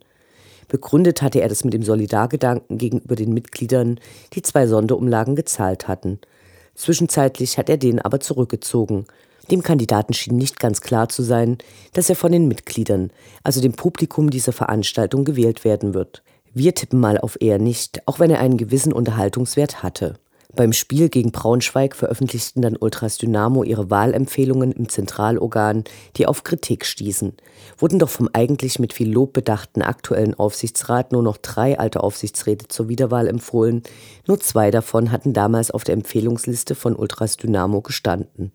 Begründet 0.68 1.22
hatte 1.22 1.40
er 1.40 1.48
das 1.48 1.64
mit 1.64 1.74
dem 1.74 1.82
Solidargedanken 1.82 2.78
gegenüber 2.78 3.16
den 3.16 3.34
Mitgliedern, 3.34 4.02
die 4.34 4.42
zwei 4.42 4.68
Sonderumlagen 4.68 5.38
gezahlt 5.38 5.88
hatten. 5.88 6.20
Zwischenzeitlich 6.76 7.58
hat 7.58 7.70
er 7.70 7.78
den 7.78 8.02
aber 8.02 8.20
zurückgezogen. 8.20 9.06
Dem 9.50 9.64
Kandidaten 9.64 10.14
schien 10.14 10.36
nicht 10.36 10.60
ganz 10.60 10.82
klar 10.82 11.08
zu 11.08 11.24
sein, 11.24 11.58
dass 11.94 12.10
er 12.10 12.18
von 12.18 12.34
den 12.34 12.50
Mitgliedern, 12.50 13.12
also 13.44 13.62
dem 13.62 13.72
Publikum 13.72 14.30
dieser 14.30 14.52
Veranstaltung, 14.52 15.24
gewählt 15.24 15.64
werden 15.64 15.94
wird. 15.94 16.22
Wir 16.54 16.74
tippen 16.76 17.00
mal 17.00 17.18
auf 17.18 17.38
eher 17.40 17.60
nicht, 17.60 18.02
auch 18.08 18.20
wenn 18.20 18.32
er 18.32 18.40
einen 18.40 18.58
gewissen 18.58 18.94
Unterhaltungswert 18.94 19.84
hatte. 19.84 20.16
Beim 20.56 20.74
Spiel 20.74 21.10
gegen 21.10 21.32
Braunschweig 21.32 21.96
veröffentlichten 21.96 22.64
dann 22.64 22.78
Ultras 22.78 23.20
Dynamo 23.20 23.64
ihre 23.64 23.92
Wahlempfehlungen 23.92 24.72
im 24.72 24.90
Zentralorgan, 24.90 25.84
die 26.16 26.26
auf 26.26 26.44
Kritik 26.44 26.86
stießen. 26.86 27.34
Wurden 27.78 28.00
doch 28.00 28.10
vom 28.10 28.28
eigentlich 28.34 28.80
mit 28.80 28.92
viel 28.92 29.12
Lob 29.12 29.34
bedachten 29.34 29.84
aktuellen 29.84 30.34
Aufsichtsrat 30.34 31.12
nur 31.12 31.22
noch 31.22 31.38
drei 31.38 31.78
alte 31.78 32.02
Aufsichtsräte 32.02 32.68
zur 32.70 32.90
Wiederwahl 32.90 33.28
empfohlen, 33.28 33.84
nur 34.26 34.40
zwei 34.40 34.72
davon 34.72 35.12
hatten 35.12 35.34
damals 35.34 35.70
auf 35.70 35.84
der 35.84 35.94
Empfehlungsliste 35.94 36.74
von 36.74 36.96
Ultras 36.96 37.38
Dynamo 37.38 37.82
gestanden. 37.82 38.52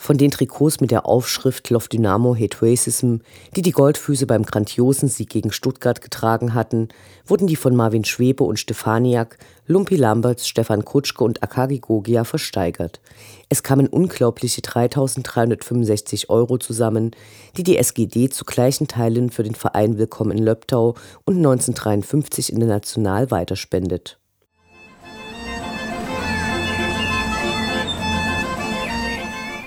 Von 0.00 0.16
den 0.16 0.30
Trikots 0.30 0.80
mit 0.80 0.92
der 0.92 1.04
Aufschrift 1.04 1.68
Love 1.68 1.90
Dynamo 1.92 2.34
Hate 2.34 2.62
Racism, 2.62 3.16
die 3.54 3.60
die 3.60 3.70
Goldfüße 3.70 4.26
beim 4.26 4.44
grandiosen 4.44 5.10
Sieg 5.10 5.28
gegen 5.28 5.52
Stuttgart 5.52 6.00
getragen 6.00 6.54
hatten, 6.54 6.88
wurden 7.26 7.46
die 7.46 7.54
von 7.54 7.76
Marvin 7.76 8.06
Schwebe 8.06 8.42
und 8.42 8.58
Stefaniak, 8.58 9.36
Lumpi 9.66 9.96
Lamberts, 9.96 10.48
Stefan 10.48 10.86
Kutschke 10.86 11.22
und 11.22 11.42
Akagi 11.42 11.80
Gogia 11.80 12.24
versteigert. 12.24 13.02
Es 13.50 13.62
kamen 13.62 13.88
unglaubliche 13.88 14.62
3.365 14.62 16.30
Euro 16.30 16.56
zusammen, 16.56 17.10
die 17.58 17.62
die 17.62 17.76
SGD 17.76 18.30
zu 18.30 18.46
gleichen 18.46 18.88
Teilen 18.88 19.28
für 19.28 19.42
den 19.42 19.54
Verein 19.54 19.98
Willkommen 19.98 20.38
in 20.38 20.44
Löbtau 20.44 20.94
und 21.26 21.36
1953 21.36 22.54
international 22.54 23.30
weiterspendet. 23.30 24.19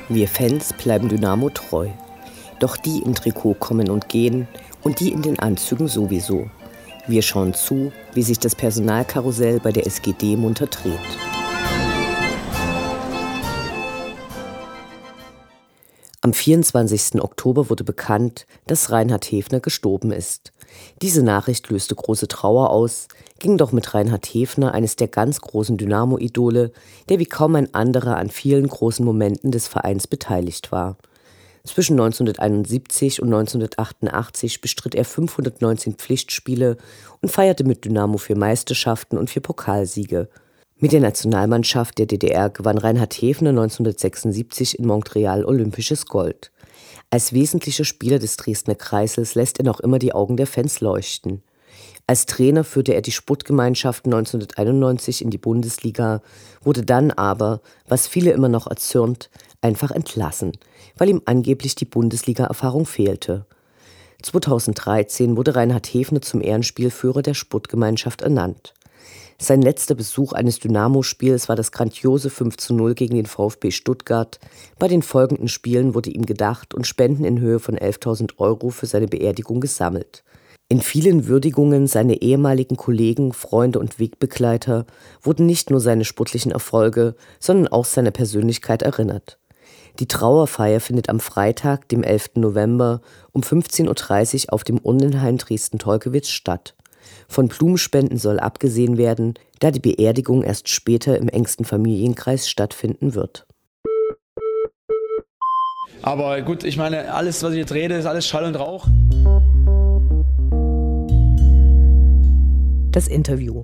Wir 0.09 0.27
Fans 0.27 0.73
bleiben 0.73 1.07
Dynamo 1.07 1.49
treu. 1.49 1.87
Doch 2.59 2.75
die 2.75 2.99
im 2.99 3.15
Trikot 3.15 3.55
kommen 3.55 3.89
und 3.89 4.09
gehen 4.09 4.47
und 4.83 4.99
die 4.99 5.11
in 5.11 5.21
den 5.21 5.39
Anzügen 5.39 5.87
sowieso. 5.87 6.49
Wir 7.07 7.21
schauen 7.21 7.53
zu, 7.53 7.91
wie 8.13 8.23
sich 8.23 8.39
das 8.39 8.55
Personalkarussell 8.55 9.59
bei 9.59 9.71
der 9.71 9.87
SGD 9.87 10.35
munter 10.35 10.67
dreht. 10.67 11.32
Am 16.25 16.31
24. 16.31 17.21
Oktober 17.21 17.69
wurde 17.69 17.83
bekannt, 17.83 18.45
dass 18.65 18.91
Reinhard 18.91 19.29
Hefner 19.29 19.59
gestorben 19.59 20.13
ist. 20.13 20.53
Diese 21.01 21.21
Nachricht 21.21 21.69
löste 21.69 21.95
große 21.95 22.29
Trauer 22.29 22.69
aus, 22.69 23.09
ging 23.39 23.57
doch 23.57 23.73
mit 23.73 23.93
Reinhard 23.93 24.25
Hefner, 24.27 24.73
eines 24.73 24.95
der 24.95 25.09
ganz 25.09 25.41
großen 25.41 25.75
Dynamo-Idole, 25.75 26.71
der 27.09 27.19
wie 27.19 27.25
kaum 27.25 27.55
ein 27.55 27.73
anderer 27.73 28.15
an 28.15 28.29
vielen 28.29 28.69
großen 28.69 29.03
Momenten 29.03 29.51
des 29.51 29.67
Vereins 29.67 30.07
beteiligt 30.07 30.71
war. 30.71 30.95
Zwischen 31.65 31.99
1971 31.99 33.21
und 33.21 33.27
1988 33.27 34.61
bestritt 34.61 34.95
er 34.95 35.03
519 35.03 35.95
Pflichtspiele 35.95 36.77
und 37.21 37.33
feierte 37.33 37.65
mit 37.65 37.83
Dynamo 37.83 38.17
vier 38.17 38.37
Meisterschaften 38.37 39.17
und 39.17 39.29
vier 39.29 39.41
Pokalsiege. 39.41 40.29
Mit 40.77 40.91
der 40.91 41.01
Nationalmannschaft 41.01 41.97
der 41.99 42.07
DDR 42.07 42.49
gewann 42.49 42.77
Reinhard 42.77 43.13
Hefner 43.13 43.51
1976 43.51 44.79
in 44.79 44.87
Montreal 44.87 45.45
olympisches 45.45 46.07
Gold. 46.07 46.51
Als 47.09 47.31
wesentlicher 47.31 47.85
Spieler 47.85 48.17
des 48.17 48.37
Dresdner 48.37 48.75
Kreisels 48.75 49.35
lässt 49.35 49.59
er 49.59 49.65
noch 49.65 49.79
immer 49.79 49.99
die 49.99 50.13
Augen 50.13 50.35
der 50.35 50.47
Fans 50.47 50.81
leuchten. 50.81 51.43
Als 52.07 52.25
Trainer 52.25 52.63
führte 52.63 52.95
er 52.95 53.01
die 53.01 53.11
Sputtgemeinschaft 53.11 54.05
1991 54.05 55.23
in 55.23 55.29
die 55.29 55.37
Bundesliga, 55.37 56.21
wurde 56.61 56.83
dann 56.83 57.11
aber, 57.11 57.61
was 57.87 58.07
viele 58.07 58.31
immer 58.31 58.49
noch 58.49 58.67
erzürnt, 58.67 59.29
einfach 59.61 59.91
entlassen, 59.91 60.51
weil 60.97 61.09
ihm 61.09 61.21
angeblich 61.25 61.75
die 61.75 61.85
Bundesliga-Erfahrung 61.85 62.85
fehlte. 62.85 63.45
2013 64.23 65.37
wurde 65.37 65.55
Reinhard 65.55 65.87
Hefner 65.93 66.21
zum 66.21 66.41
Ehrenspielführer 66.41 67.21
der 67.21 67.35
Sputtgemeinschaft 67.35 68.21
ernannt. 68.21 68.73
Sein 69.43 69.61
letzter 69.61 69.93
Besuch 69.93 70.31
eines 70.31 70.59
Dynamo-Spiels 70.59 71.49
war 71.49 71.57
das 71.57 71.73
grandiose 71.73 72.29
5 72.29 72.55
zu 72.55 72.73
0 72.73 72.95
gegen 72.95 73.15
den 73.15 73.25
VfB 73.25 73.71
Stuttgart. 73.71 74.39
Bei 74.79 74.87
den 74.87 75.01
folgenden 75.01 75.49
Spielen 75.49 75.93
wurde 75.93 76.11
ihm 76.11 76.25
gedacht 76.25 76.73
und 76.73 76.87
Spenden 76.87 77.25
in 77.25 77.41
Höhe 77.41 77.59
von 77.59 77.75
11.000 77.77 78.37
Euro 78.37 78.69
für 78.69 78.85
seine 78.85 79.07
Beerdigung 79.07 79.59
gesammelt. 79.59 80.23
In 80.69 80.79
vielen 80.79 81.27
Würdigungen 81.27 81.87
seiner 81.87 82.21
ehemaligen 82.21 82.77
Kollegen, 82.77 83.33
Freunde 83.33 83.79
und 83.79 83.99
Wegbegleiter 83.99 84.85
wurden 85.21 85.45
nicht 85.45 85.71
nur 85.71 85.81
seine 85.81 86.05
sportlichen 86.05 86.53
Erfolge, 86.53 87.13
sondern 87.41 87.67
auch 87.67 87.83
seine 87.83 88.13
Persönlichkeit 88.13 88.81
erinnert. 88.81 89.39
Die 89.99 90.07
Trauerfeier 90.07 90.79
findet 90.79 91.09
am 91.09 91.19
Freitag, 91.19 91.89
dem 91.89 92.03
11. 92.03 92.35
November 92.35 93.01
um 93.33 93.41
15.30 93.41 94.45
Uhr 94.45 94.53
auf 94.53 94.63
dem 94.63 94.79
Urnenhain 94.81 95.37
Dresden-Tolkewitz 95.37 96.29
statt. 96.29 96.75
Von 97.27 97.47
Blumenspenden 97.47 98.17
soll 98.17 98.39
abgesehen 98.39 98.97
werden, 98.97 99.35
da 99.59 99.71
die 99.71 99.79
Beerdigung 99.79 100.43
erst 100.43 100.69
später 100.69 101.17
im 101.17 101.29
engsten 101.29 101.65
Familienkreis 101.65 102.49
stattfinden 102.49 103.15
wird. 103.15 103.45
Aber 106.01 106.41
gut, 106.41 106.65
ich 106.65 106.75
meine, 106.75 107.13
alles, 107.13 107.41
was 107.43 107.53
ich 107.53 107.59
jetzt 107.59 107.73
rede, 107.73 107.95
ist 107.95 108.05
alles 108.05 108.27
Schall 108.27 108.43
und 108.43 108.55
Rauch. 108.55 108.87
Das 112.91 113.07
Interview. 113.07 113.63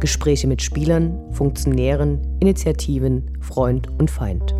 Gespräche 0.00 0.46
mit 0.46 0.62
Spielern, 0.62 1.32
Funktionären, 1.32 2.38
Initiativen, 2.40 3.38
Freund 3.40 3.88
und 3.98 4.10
Feind. 4.10 4.54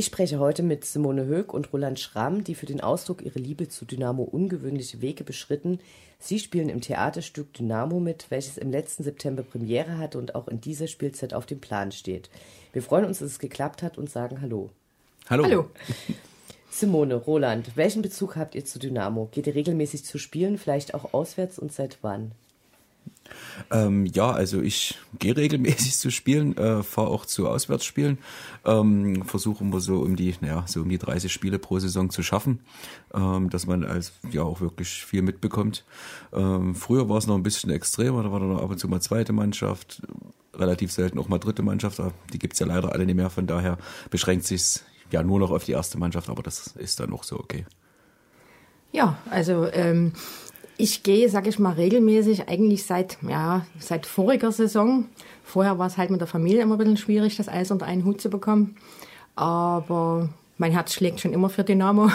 Ich 0.00 0.06
spreche 0.06 0.38
heute 0.38 0.62
mit 0.62 0.86
Simone 0.86 1.26
Höck 1.26 1.52
und 1.52 1.74
Roland 1.74 2.00
Schramm, 2.00 2.42
die 2.42 2.54
für 2.54 2.64
den 2.64 2.80
Ausdruck 2.80 3.20
ihrer 3.20 3.38
Liebe 3.38 3.68
zu 3.68 3.84
Dynamo 3.84 4.22
ungewöhnliche 4.22 5.02
Wege 5.02 5.24
beschritten. 5.24 5.78
Sie 6.18 6.38
spielen 6.38 6.70
im 6.70 6.80
Theaterstück 6.80 7.52
Dynamo 7.52 8.00
mit, 8.00 8.30
welches 8.30 8.56
im 8.56 8.70
letzten 8.70 9.02
September 9.02 9.42
Premiere 9.42 9.98
hatte 9.98 10.16
und 10.16 10.34
auch 10.34 10.48
in 10.48 10.58
dieser 10.58 10.86
Spielzeit 10.86 11.34
auf 11.34 11.44
dem 11.44 11.60
Plan 11.60 11.92
steht. 11.92 12.30
Wir 12.72 12.82
freuen 12.82 13.04
uns, 13.04 13.18
dass 13.18 13.32
es 13.32 13.38
geklappt 13.38 13.82
hat 13.82 13.98
und 13.98 14.08
sagen 14.08 14.40
Hallo. 14.40 14.70
Hallo. 15.28 15.44
Hallo. 15.44 15.70
Simone, 16.70 17.16
Roland, 17.16 17.76
welchen 17.76 18.00
Bezug 18.00 18.36
habt 18.36 18.54
ihr 18.54 18.64
zu 18.64 18.78
Dynamo? 18.78 19.28
Geht 19.30 19.48
ihr 19.48 19.54
regelmäßig 19.54 20.06
zu 20.06 20.16
spielen, 20.16 20.56
vielleicht 20.56 20.94
auch 20.94 21.12
auswärts 21.12 21.58
und 21.58 21.74
seit 21.74 21.98
wann? 22.00 22.32
Ähm, 23.70 24.06
ja, 24.06 24.30
also 24.30 24.60
ich 24.60 24.98
gehe 25.18 25.36
regelmäßig 25.36 25.96
zu 25.96 26.10
Spielen, 26.10 26.56
äh, 26.56 26.82
fahre 26.82 27.08
auch 27.08 27.26
zu 27.26 27.48
Auswärtsspielen, 27.48 28.18
ähm, 28.64 29.24
versuche 29.24 29.64
immer 29.64 29.80
so 29.80 30.00
um 30.00 30.16
die, 30.16 30.34
naja, 30.40 30.64
so 30.66 30.82
um 30.82 30.88
die 30.88 30.98
30 30.98 31.32
Spiele 31.32 31.58
pro 31.58 31.78
Saison 31.78 32.10
zu 32.10 32.22
schaffen, 32.22 32.60
ähm, 33.14 33.50
dass 33.50 33.66
man 33.66 33.84
als 33.84 34.12
ja 34.30 34.42
auch 34.42 34.60
wirklich 34.60 35.04
viel 35.04 35.22
mitbekommt. 35.22 35.84
Ähm, 36.32 36.74
früher 36.74 37.08
war 37.08 37.18
es 37.18 37.26
noch 37.26 37.36
ein 37.36 37.42
bisschen 37.42 37.70
extremer, 37.70 38.22
da 38.22 38.32
war 38.32 38.40
dann 38.40 38.56
ab 38.56 38.70
und 38.70 38.78
zu 38.78 38.88
mal 38.88 39.00
zweite 39.00 39.32
Mannschaft, 39.32 40.02
relativ 40.54 40.92
selten 40.92 41.18
auch 41.18 41.28
mal 41.28 41.38
dritte 41.38 41.62
Mannschaft, 41.62 42.00
die 42.32 42.38
gibt's 42.38 42.58
ja 42.58 42.66
leider 42.66 42.92
alle 42.92 43.06
nicht 43.06 43.16
mehr, 43.16 43.30
von 43.30 43.46
daher 43.46 43.78
beschränkt 44.10 44.46
sich's 44.46 44.84
ja 45.10 45.22
nur 45.22 45.38
noch 45.38 45.50
auf 45.50 45.64
die 45.64 45.72
erste 45.72 45.98
Mannschaft, 45.98 46.28
aber 46.28 46.42
das 46.42 46.68
ist 46.68 47.00
dann 47.00 47.12
auch 47.12 47.24
so 47.24 47.38
okay. 47.38 47.66
Ja, 48.92 49.18
also 49.30 49.68
ähm, 49.72 50.12
ich 50.80 51.02
gehe, 51.02 51.28
sag 51.28 51.46
ich 51.46 51.58
mal, 51.58 51.74
regelmäßig 51.74 52.48
eigentlich 52.48 52.84
seit, 52.84 53.18
ja, 53.22 53.66
seit 53.78 54.06
voriger 54.06 54.52
Saison. 54.52 55.06
Vorher 55.44 55.78
war 55.78 55.86
es 55.86 55.98
halt 55.98 56.10
mit 56.10 56.20
der 56.20 56.28
Familie 56.28 56.62
immer 56.62 56.76
ein 56.76 56.78
bisschen 56.78 56.96
schwierig, 56.96 57.36
das 57.36 57.48
Eis 57.48 57.70
unter 57.70 57.86
einen 57.86 58.04
Hut 58.04 58.20
zu 58.20 58.30
bekommen. 58.30 58.76
Aber 59.36 60.28
mein 60.58 60.72
Herz 60.72 60.94
schlägt 60.94 61.20
schon 61.20 61.32
immer 61.32 61.50
für 61.50 61.64
Dynamo. 61.64 62.10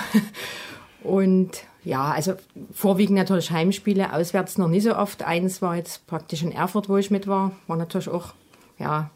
Und 1.04 1.52
ja, 1.84 2.12
also 2.12 2.34
vorwiegend 2.74 3.18
natürlich 3.18 3.52
Heimspiele, 3.52 4.12
auswärts 4.12 4.58
noch 4.58 4.68
nicht 4.68 4.84
so 4.84 4.96
oft. 4.96 5.24
Eins 5.24 5.62
war 5.62 5.76
jetzt 5.76 6.08
praktisch 6.08 6.42
in 6.42 6.52
Erfurt, 6.52 6.90
wo 6.90 6.98
ich 6.98 7.12
mit 7.12 7.28
war. 7.28 7.52
War 7.68 7.78
natürlich 7.78 8.10
auch, 8.10 8.34
ja, 8.80 9.12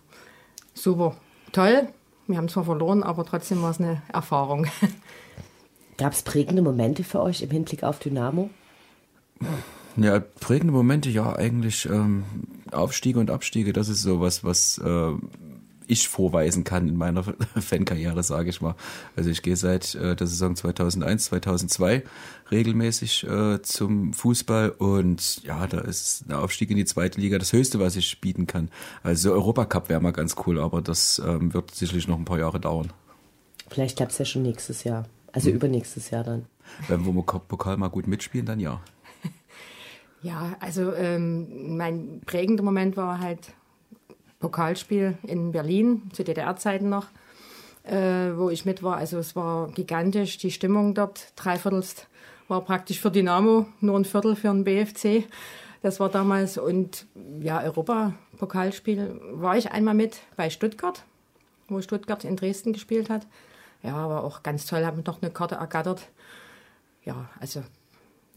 super 0.73 1.15
toll. 1.51 1.87
Wir 2.27 2.37
haben 2.37 2.49
zwar 2.49 2.65
verloren, 2.65 3.01
aber 3.01 3.25
trotzdem 3.25 3.63
war 3.63 3.71
es 3.71 3.79
eine 3.79 4.03
Erfahrung. 4.13 4.67
Gab 5.97 6.13
es 6.13 6.21
prägende 6.21 6.61
Momente 6.61 7.03
für 7.03 7.21
euch 7.21 7.41
im 7.41 7.49
Hinblick 7.49 7.83
auf 7.83 7.97
Dynamo? 7.97 8.51
Ja, 9.97 10.19
prägende 10.19 10.71
Momente, 10.71 11.09
ja, 11.09 11.35
eigentlich 11.35 11.85
ähm, 11.85 12.23
Aufstiege 12.71 13.19
und 13.19 13.31
Abstiege, 13.31 13.73
das 13.73 13.89
ist 13.89 14.01
so 14.01 14.21
was, 14.21 14.43
was 14.43 14.77
äh, 14.77 15.11
ich 15.89 16.07
vorweisen 16.07 16.63
kann 16.63 16.87
in 16.87 16.95
meiner 16.95 17.23
Fankarriere, 17.59 18.21
sage 18.23 18.49
ich 18.49 18.61
mal. 18.61 18.75
Also 19.15 19.29
ich 19.29 19.41
gehe 19.41 19.55
seit 19.55 19.95
äh, 19.95 20.15
der 20.15 20.27
Saison 20.27 20.55
2001, 20.55 21.25
2002 21.25 22.03
regelmäßig 22.51 23.25
äh, 23.27 23.61
zum 23.63 24.13
Fußball 24.13 24.69
und 24.69 25.43
ja, 25.43 25.65
da 25.67 25.79
ist 25.79 26.25
ein 26.29 26.33
Aufstieg 26.33 26.69
in 26.69 26.77
die 26.77 26.85
zweite 26.85 27.19
Liga 27.19 27.39
das 27.39 27.53
Höchste, 27.53 27.79
was 27.79 27.95
ich 27.95 28.21
bieten 28.21 28.45
kann. 28.45 28.69
Also 29.01 29.33
Europacup 29.33 29.89
wäre 29.89 29.99
mal 29.99 30.11
ganz 30.11 30.35
cool, 30.45 30.59
aber 30.59 30.81
das 30.81 31.21
ähm, 31.25 31.53
wird 31.53 31.73
sicherlich 31.73 32.07
noch 32.07 32.19
ein 32.19 32.25
paar 32.25 32.39
Jahre 32.39 32.59
dauern. 32.59 32.93
Vielleicht 33.67 33.97
klappt 33.97 34.11
es 34.11 34.19
ja 34.19 34.25
schon 34.25 34.43
nächstes 34.43 34.83
Jahr, 34.83 35.05
also 35.31 35.49
hm. 35.49 35.55
übernächstes 35.55 36.11
Jahr 36.11 36.23
dann. 36.23 36.45
Wenn 36.87 37.03
wir 37.03 37.23
Pokal 37.23 37.77
mal 37.77 37.89
gut 37.89 38.07
mitspielen, 38.07 38.45
dann 38.45 38.59
ja. 38.59 38.79
Ja, 40.21 40.55
also 40.59 40.93
ähm, 40.93 41.77
mein 41.77 42.21
prägender 42.25 42.63
Moment 42.63 42.97
war 42.97 43.19
halt 43.19 43.53
Pokalspiel 44.39 45.17
in 45.23 45.51
Berlin, 45.51 46.09
zu 46.13 46.23
DDR-Zeiten 46.23 46.89
noch, 46.89 47.07
äh, 47.83 48.31
wo 48.35 48.49
ich 48.49 48.65
mit 48.65 48.83
war. 48.83 48.97
Also 48.97 49.17
es 49.17 49.35
war 49.35 49.69
gigantisch, 49.71 50.37
die 50.37 50.51
Stimmung 50.51 50.93
dort, 50.93 51.33
dreiviertelst 51.35 52.07
war 52.49 52.61
praktisch 52.61 52.99
für 52.99 53.11
Dynamo, 53.11 53.67
nur 53.79 53.97
ein 53.97 54.05
Viertel 54.05 54.35
für 54.35 54.49
den 54.49 54.63
BFC. 54.63 55.25
Das 55.81 55.99
war 55.99 56.09
damals 56.09 56.57
und 56.57 57.05
ja, 57.39 57.61
Europa-Pokalspiel 57.61 59.21
war 59.33 59.55
ich 59.55 59.71
einmal 59.71 59.93
mit 59.93 60.19
bei 60.35 60.49
Stuttgart, 60.49 61.03
wo 61.69 61.79
Stuttgart 61.81 62.25
in 62.25 62.35
Dresden 62.35 62.73
gespielt 62.73 63.09
hat. 63.09 63.25
Ja, 63.83 64.09
war 64.09 64.23
auch 64.23 64.43
ganz 64.43 64.65
toll, 64.65 64.85
haben 64.85 65.03
noch 65.05 65.21
eine 65.21 65.31
Karte 65.31 65.55
ergattert. 65.55 66.09
Ja, 67.05 67.29
also 67.39 67.63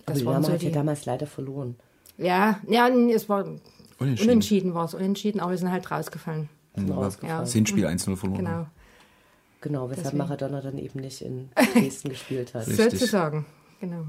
das 0.06 0.20
Aber 0.20 0.32
Dynamo 0.32 0.46
so 0.46 0.52
hat 0.52 0.62
ja 0.62 0.70
damals 0.70 1.06
leider 1.06 1.26
verloren. 1.26 1.76
Ja, 2.18 2.60
ja, 2.68 2.88
es 2.88 3.28
war 3.28 3.44
unentschieden, 3.98 4.30
unentschieden 4.30 4.74
war 4.74 4.84
es, 4.84 4.94
unentschieden, 4.94 5.40
aber 5.40 5.52
wir 5.52 5.58
sind 5.58 5.70
halt 5.70 5.90
rausgefallen. 5.90 6.48
Mhm, 6.76 6.88
ja. 7.22 7.44
Sind 7.44 7.70
1-0 7.70 8.16
verloren. 8.16 8.38
Genau. 8.44 8.66
Genau, 9.60 9.88
weshalb 9.88 10.06
Deswegen. 10.06 10.18
Maradona 10.18 10.60
dann 10.60 10.76
eben 10.78 11.00
nicht 11.00 11.22
in 11.22 11.50
Dresden 11.74 12.08
gespielt 12.08 12.52
hat. 12.54 12.64
Sozusagen, 12.64 13.46
genau. 13.80 14.04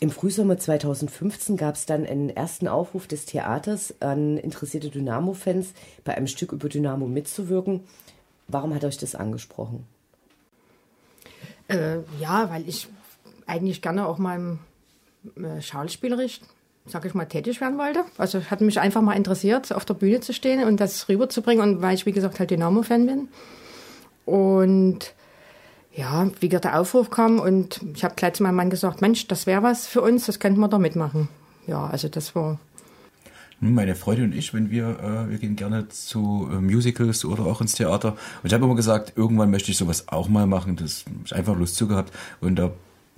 Im 0.00 0.10
Frühsommer 0.10 0.58
2015 0.58 1.56
gab 1.56 1.74
es 1.74 1.86
dann 1.86 2.06
einen 2.06 2.30
ersten 2.30 2.68
Aufruf 2.68 3.08
des 3.08 3.24
Theaters 3.24 3.94
an 4.00 4.36
interessierte 4.36 4.90
Dynamo-Fans, 4.90 5.72
bei 6.04 6.14
einem 6.16 6.28
Stück 6.28 6.52
über 6.52 6.68
Dynamo 6.68 7.06
mitzuwirken. 7.06 7.80
Warum 8.46 8.74
hat 8.74 8.84
euch 8.84 8.98
das 8.98 9.14
angesprochen? 9.16 9.86
Äh, 11.66 11.98
ja, 12.20 12.48
weil 12.50 12.68
ich 12.68 12.88
eigentlich 13.46 13.82
gerne 13.82 14.06
auch 14.06 14.18
mal 14.18 14.36
im 14.36 14.52
äh, 14.54 14.58
schauspielerisch, 15.60 16.40
sag 16.86 17.04
ich 17.04 17.14
mal, 17.14 17.26
tätig 17.26 17.60
werden 17.60 17.78
wollte. 17.78 18.04
Also 18.16 18.42
hat 18.42 18.60
mich 18.60 18.80
einfach 18.80 19.02
mal 19.02 19.14
interessiert, 19.14 19.72
auf 19.72 19.84
der 19.84 19.94
Bühne 19.94 20.20
zu 20.20 20.32
stehen 20.32 20.64
und 20.64 20.80
das 20.80 21.08
rüberzubringen. 21.08 21.62
Und 21.62 21.82
weil 21.82 21.94
ich, 21.94 22.06
wie 22.06 22.12
gesagt, 22.12 22.38
halt 22.38 22.50
Dynamo-Fan 22.50 23.06
bin. 23.06 23.28
Und 24.24 25.14
ja, 25.94 26.30
wie 26.40 26.48
gesagt, 26.48 26.66
der 26.66 26.80
Aufruf 26.80 27.10
kam 27.10 27.40
und 27.40 27.80
ich 27.94 28.04
habe 28.04 28.14
gleich 28.14 28.34
zu 28.34 28.42
meinem 28.42 28.56
Mann 28.56 28.70
gesagt, 28.70 29.00
Mensch, 29.00 29.26
das 29.26 29.46
wäre 29.46 29.62
was 29.62 29.86
für 29.86 30.00
uns, 30.00 30.26
das 30.26 30.38
könnten 30.38 30.60
wir 30.60 30.68
da 30.68 30.78
mitmachen. 30.78 31.28
Ja, 31.66 31.86
also 31.86 32.08
das 32.08 32.34
war 32.34 32.58
meine 33.60 33.96
Freundin 33.96 34.26
und 34.26 34.34
ich, 34.34 34.54
wenn 34.54 34.70
wir, 34.70 34.98
äh, 35.00 35.30
wir 35.30 35.38
gehen 35.38 35.56
gerne 35.56 35.88
zu 35.88 36.48
äh, 36.52 36.60
Musicals 36.60 37.24
oder 37.24 37.44
auch 37.44 37.60
ins 37.60 37.74
Theater. 37.74 38.12
Und 38.12 38.46
ich 38.46 38.52
habe 38.52 38.64
immer 38.64 38.76
gesagt, 38.76 39.14
irgendwann 39.16 39.50
möchte 39.50 39.70
ich 39.70 39.76
sowas 39.76 40.08
auch 40.08 40.28
mal 40.28 40.46
machen. 40.46 40.76
Das 40.76 41.04
ich 41.24 41.34
einfach 41.34 41.56
Lust 41.56 41.76
zu 41.76 41.88
gehabt. 41.88 42.12
Und 42.40 42.56
da 42.56 42.70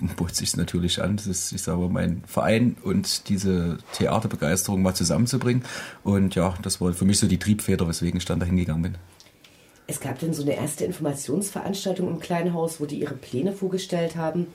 bot 0.09 0.35
sich 0.35 0.57
natürlich 0.57 1.03
an, 1.03 1.17
das 1.17 1.27
ist, 1.27 1.53
ich 1.53 1.63
sage 1.63 1.79
mal, 1.79 1.89
mein 1.89 2.23
Verein 2.27 2.77
und 2.83 3.29
diese 3.29 3.79
Theaterbegeisterung 3.93 4.83
mal 4.83 4.95
zusammenzubringen. 4.95 5.65
Und 6.03 6.35
ja, 6.35 6.55
das 6.63 6.81
war 6.81 6.93
für 6.93 7.05
mich 7.05 7.19
so 7.19 7.27
die 7.27 7.39
Triebfeder, 7.39 7.87
weswegen 7.89 8.19
ich 8.19 8.25
dann 8.25 8.41
dahin 8.41 8.57
gegangen 8.57 8.83
bin. 8.83 8.95
Es 9.87 10.01
gab 10.01 10.21
dann 10.21 10.33
so 10.33 10.43
eine 10.43 10.57
erste 10.57 10.85
Informationsveranstaltung 10.85 12.09
im 12.09 12.21
kleinen 12.21 12.55
Haus, 12.55 12.81
wo 12.81 12.87
die 12.87 13.01
ihre 13.01 13.15
Pläne 13.15 13.53
vorgestellt 13.53 14.15
haben. 14.17 14.47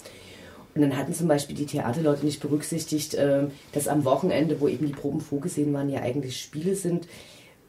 Und 0.73 0.81
dann 0.81 0.97
hatten 0.97 1.13
zum 1.13 1.27
Beispiel 1.27 1.55
die 1.55 1.65
Theaterleute 1.65 2.25
nicht 2.25 2.41
berücksichtigt, 2.41 3.13
äh, 3.13 3.47
dass 3.71 3.88
am 3.88 4.05
Wochenende, 4.05 4.60
wo 4.60 4.67
eben 4.67 4.88
die 4.88 4.93
Proben 4.93 5.21
vorgesehen 5.21 5.73
waren, 5.73 5.89
ja 5.89 6.01
eigentlich 6.01 6.39
Spiele 6.39 6.75
sind. 6.75 7.08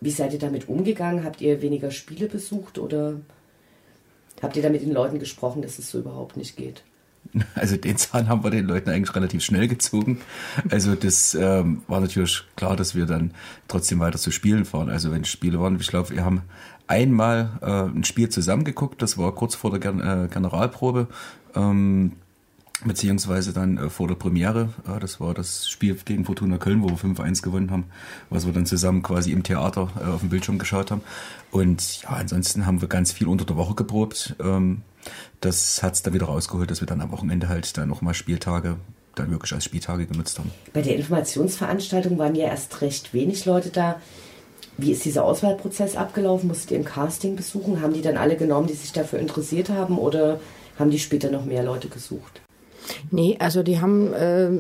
Wie 0.01 0.11
seid 0.11 0.33
ihr 0.33 0.39
damit 0.39 0.69
umgegangen? 0.69 1.25
Habt 1.25 1.41
ihr 1.41 1.63
weniger 1.63 1.91
Spiele 1.91 2.29
besucht 2.29 2.79
oder 2.79 3.21
habt 4.43 4.57
ihr 4.57 4.63
da 4.63 4.69
mit 4.69 4.83
den 4.83 4.93
Leuten 4.93 5.19
gesprochen, 5.19 5.63
dass 5.63 5.79
es 5.79 5.91
so 5.91 5.99
überhaupt 5.99 6.37
nicht 6.37 6.57
geht? 6.57 6.83
Also 7.55 7.77
den 7.77 7.97
Zahn 7.97 8.29
haben 8.29 8.45
wir 8.45 8.51
den 8.51 8.67
Leuten 8.67 8.91
eigentlich 8.91 9.15
relativ 9.15 9.43
schnell 9.43 9.69
gezogen. 9.69 10.19
Also 10.71 10.95
das 10.95 11.35
ähm, 11.35 11.83
war 11.89 12.01
natürlich 12.01 12.45
klar, 12.57 12.77
dass 12.77 12.95
wir 12.95 13.07
dann 13.07 13.33
trotzdem 13.69 13.99
weiter 13.99 14.19
zu 14.19 14.31
Spielen 14.31 14.65
fahren. 14.65 14.91
Also 14.91 15.11
wenn 15.11 15.25
Spiele 15.25 15.61
waren, 15.61 15.79
ich 15.81 15.89
glaube, 15.89 16.11
wir 16.11 16.25
haben 16.25 16.43
einmal 16.87 17.51
äh, 17.63 17.97
ein 17.97 18.05
Spiel 18.05 18.29
zusammengeguckt, 18.29 19.03
das 19.03 19.19
war 19.19 19.35
kurz 19.35 19.55
vor 19.55 19.71
der 19.71 19.81
Gen 19.81 20.01
äh, 20.01 20.29
Generalprobe. 20.29 21.09
Ähm, 21.55 22.13
beziehungsweise 22.85 23.53
dann 23.53 23.79
äh, 23.79 23.91
vor 23.91 24.09
der 24.09 24.15
Premiere. 24.17 24.71
Äh, 24.87 25.01
das 25.01 25.21
war 25.21 25.35
das 25.35 25.69
Spiel 25.69 25.97
gegen 26.05 26.25
Fortuna 26.25 26.59
Köln, 26.59 26.83
wo 26.83 26.89
wir 26.89 26.99
5-1 26.99 27.43
gewonnen 27.43 27.71
haben, 27.71 27.85
was 28.31 28.47
wir 28.47 28.53
dann 28.53 28.67
zusammen 28.67 29.03
quasi 29.03 29.33
im 29.33 29.43
Theater 29.43 29.89
äh, 29.99 30.05
auf 30.11 30.21
dem 30.21 30.29
Bildschirm 30.29 30.59
geschaut 30.59 30.91
haben. 30.91 31.03
Und 31.51 32.03
ja, 32.03 32.11
ansonsten 32.11 32.67
haben 32.67 32.81
wir 32.81 32.89
ganz 32.89 33.13
viel 33.13 33.29
unter 33.29 33.45
der 33.45 33.57
Woche 33.57 33.75
geprobt. 33.75 34.37
Ähm, 34.41 34.83
das 35.41 35.83
hat's 35.83 36.03
dann 36.03 36.15
wieder 36.15 36.27
rausgeholt, 36.27 36.71
dass 36.71 36.81
wir 36.81 36.87
dann 36.87 37.01
am 37.01 37.13
Wochenende 37.13 37.49
halt 37.49 37.77
dann 37.77 37.89
nochmal 37.89 38.15
Spieltage 38.15 38.77
dann 39.15 39.31
wirklich 39.31 39.53
als 39.53 39.65
Spieltage 39.65 40.07
genutzt 40.07 40.39
haben. 40.39 40.51
Bei 40.73 40.83
der 40.83 40.97
Informationsveranstaltung 40.97 42.19
waren 42.19 42.35
ja 42.35 42.47
erst 42.47 42.81
recht 42.83 43.15
wenig 43.15 43.45
Leute 43.45 43.71
da. 43.71 44.01
Wie 44.79 44.93
ist 44.93 45.05
dieser 45.07 45.25
Auswahlprozess 45.25 45.97
abgelaufen? 45.97 46.49
Musstet 46.49 46.73
ihr 46.73 46.77
im 46.77 46.85
Casting 46.85 47.35
besuchen? 47.35 47.81
Haben 47.81 47.95
die 47.95 48.03
dann 48.03 48.19
alle 48.19 48.37
genommen, 48.37 48.67
die 48.67 48.75
sich 48.75 48.93
dafür 48.93 49.19
interessiert 49.19 49.71
haben 49.71 49.97
oder 49.99 50.39
haben 50.79 50.91
die 50.91 50.99
später 50.99 51.31
noch 51.31 51.47
mehr 51.47 51.63
Leute 51.63 51.89
gesucht? 51.89 52.43
Nee, 53.11 53.37
also 53.39 53.63
die 53.63 53.81
haben, 53.81 54.13
äh, 54.13 54.51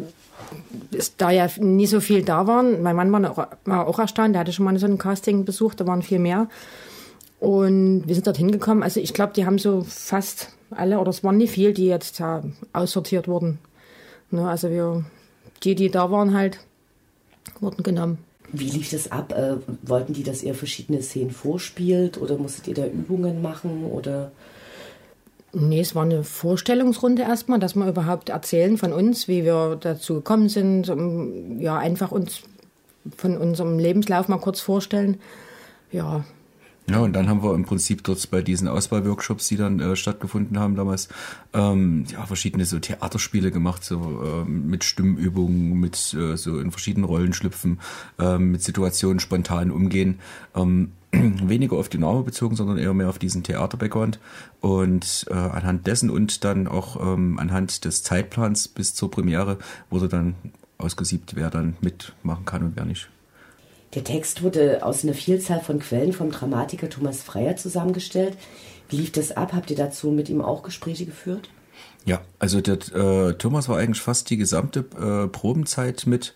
da 1.19 1.31
ja 1.31 1.49
nie 1.59 1.87
so 1.87 2.01
viel 2.01 2.23
da 2.23 2.47
waren, 2.47 2.83
mein 2.83 2.97
Mann 2.97 3.13
war 3.13 3.31
auch, 3.31 3.47
war 3.67 3.87
auch 3.87 3.99
erstaunt, 3.99 4.35
der 4.35 4.41
hatte 4.41 4.53
schon 4.53 4.65
mal 4.65 4.77
so 4.79 4.87
ein 4.87 4.99
Casting 4.99 5.45
besucht, 5.45 5.81
da 5.81 5.87
waren 5.87 6.03
viel 6.03 6.19
mehr. 6.19 6.49
Und 7.41 8.05
wir 8.07 8.15
sind 8.15 8.27
dort 8.27 8.39
hingekommen. 8.39 8.83
Also 8.83 9.01
ich 9.01 9.13
glaube, 9.13 9.33
die 9.35 9.45
haben 9.45 9.59
so 9.59 9.83
fast 9.83 10.51
alle, 10.71 10.99
oder 10.99 11.11
es 11.11 11.23
waren 11.23 11.37
nicht 11.37 11.53
viel, 11.53 11.73
die 11.73 11.87
jetzt 11.87 12.19
ja, 12.19 12.43
aussortiert 12.73 13.29
wurden. 13.29 13.59
Ne, 14.31 14.49
also 14.49 14.71
wir, 14.71 15.05
die, 15.63 15.75
die 15.75 15.91
da 15.91 16.11
waren 16.11 16.35
halt, 16.35 16.59
wurden 17.61 17.83
genommen. 17.83 18.19
Wie 18.53 18.71
lief 18.71 18.91
das 18.91 19.11
ab? 19.11 19.33
Äh, 19.33 19.57
wollten 19.83 20.13
die, 20.13 20.23
dass 20.23 20.43
ihr 20.43 20.55
verschiedene 20.55 21.03
Szenen 21.03 21.31
vorspielt 21.31 22.21
oder 22.21 22.39
musstet 22.39 22.69
ihr 22.69 22.75
da 22.75 22.87
Übungen 22.87 23.43
machen 23.43 23.85
oder? 23.85 24.33
Nee, 25.53 25.81
es 25.81 25.95
war 25.95 26.03
eine 26.03 26.23
Vorstellungsrunde 26.23 27.23
erstmal, 27.23 27.59
dass 27.59 27.75
wir 27.75 27.89
überhaupt 27.89 28.29
erzählen 28.29 28.77
von 28.79 28.93
uns, 28.93 29.27
wie 29.27 29.45
wir 29.45 29.77
dazu 29.81 30.17
gekommen 30.17 30.49
sind, 30.49 30.89
um, 30.91 31.61
ja, 31.61 31.79
einfach 31.79 32.13
uns 32.13 32.43
von 33.17 33.37
unserem 33.37 33.79
Lebenslauf 33.79 34.29
mal 34.29 34.39
kurz 34.39 34.61
vorstellen. 34.61 35.19
Ja, 35.93 36.25
Ja, 36.89 37.01
und 37.01 37.15
dann 37.15 37.29
haben 37.29 37.43
wir 37.43 37.53
im 37.55 37.65
Prinzip 37.65 38.05
dort 38.05 38.31
bei 38.31 38.43
diesen 38.43 38.69
Auswahlworkshops, 38.69 39.49
die 39.49 39.57
dann 39.57 39.81
äh, 39.81 39.97
stattgefunden 39.97 40.59
haben 40.59 40.77
damals, 40.77 41.09
ähm, 41.53 42.05
ja, 42.09 42.25
verschiedene 42.27 42.65
so 42.65 42.79
Theaterspiele 42.79 43.51
gemacht, 43.51 43.83
so 43.83 44.23
ähm, 44.25 44.69
mit 44.69 44.85
Stimmübungen, 44.85 45.81
mit 45.81 46.15
äh, 46.15 46.37
so 46.37 46.61
in 46.61 46.71
verschiedenen 46.71 47.05
Rollen 47.05 47.33
schlüpfen, 47.33 47.81
ähm, 48.21 48.53
mit 48.53 48.63
Situationen 48.63 49.19
spontan 49.19 49.73
umgehen. 49.73 50.21
Ähm, 50.55 50.93
weniger 51.13 51.77
auf 51.77 51.89
Dynamo 51.89 52.23
bezogen, 52.23 52.55
sondern 52.55 52.79
eher 52.79 52.95
mehr 52.95 53.09
auf 53.09 53.19
diesen 53.19 53.43
Theater-Background. 53.43 54.21
Und 54.61 55.27
äh, 55.29 55.35
anhand 55.35 55.89
dessen 55.89 56.09
und 56.09 56.45
dann 56.45 56.69
auch 56.69 57.01
ähm, 57.01 57.39
anhand 57.41 57.85
des 57.85 58.05
Zeitplans 58.05 58.69
bis 58.69 58.95
zur 58.95 59.11
Premiere 59.11 59.59
wurde 59.91 60.09
dann 60.09 60.37
ausgesiebt, 60.79 61.35
wer 61.35 61.51
dann 61.51 61.77
mitmachen 61.81 62.45
kann 62.45 62.63
und 62.63 62.77
wer 62.77 62.85
nicht. 62.85 63.09
Der 63.95 64.05
Text 64.05 64.43
wurde 64.43 64.85
aus 64.85 65.05
einer 65.05 65.15
Vielzahl 65.15 65.61
von 65.61 65.79
Quellen 65.79 66.13
vom 66.13 66.31
Dramatiker 66.31 66.91
Thomas 66.91 67.23
Freier 67.23 67.57
zusammengestellt. 67.57 68.37
Wie 68.89 68.97
lief 68.97 69.13
das 69.13 69.33
ab? 69.33 69.53
Habt 69.53 69.71
ihr 69.71 69.77
dazu 69.77 70.11
mit 70.11 70.29
ihm 70.29 70.41
auch 70.43 70.63
Gespräche 70.63 71.07
geführt? 71.07 71.49
Ja, 72.05 72.21
also 72.39 72.61
der 72.61 72.75
äh, 72.95 73.35
Thomas 73.35 73.69
war 73.69 73.79
eigentlich 73.79 74.03
fast 74.03 74.31
die 74.31 74.37
gesamte 74.37 74.81
äh, 74.99 75.29
Probenzeit 75.29 76.07
mit 76.07 76.35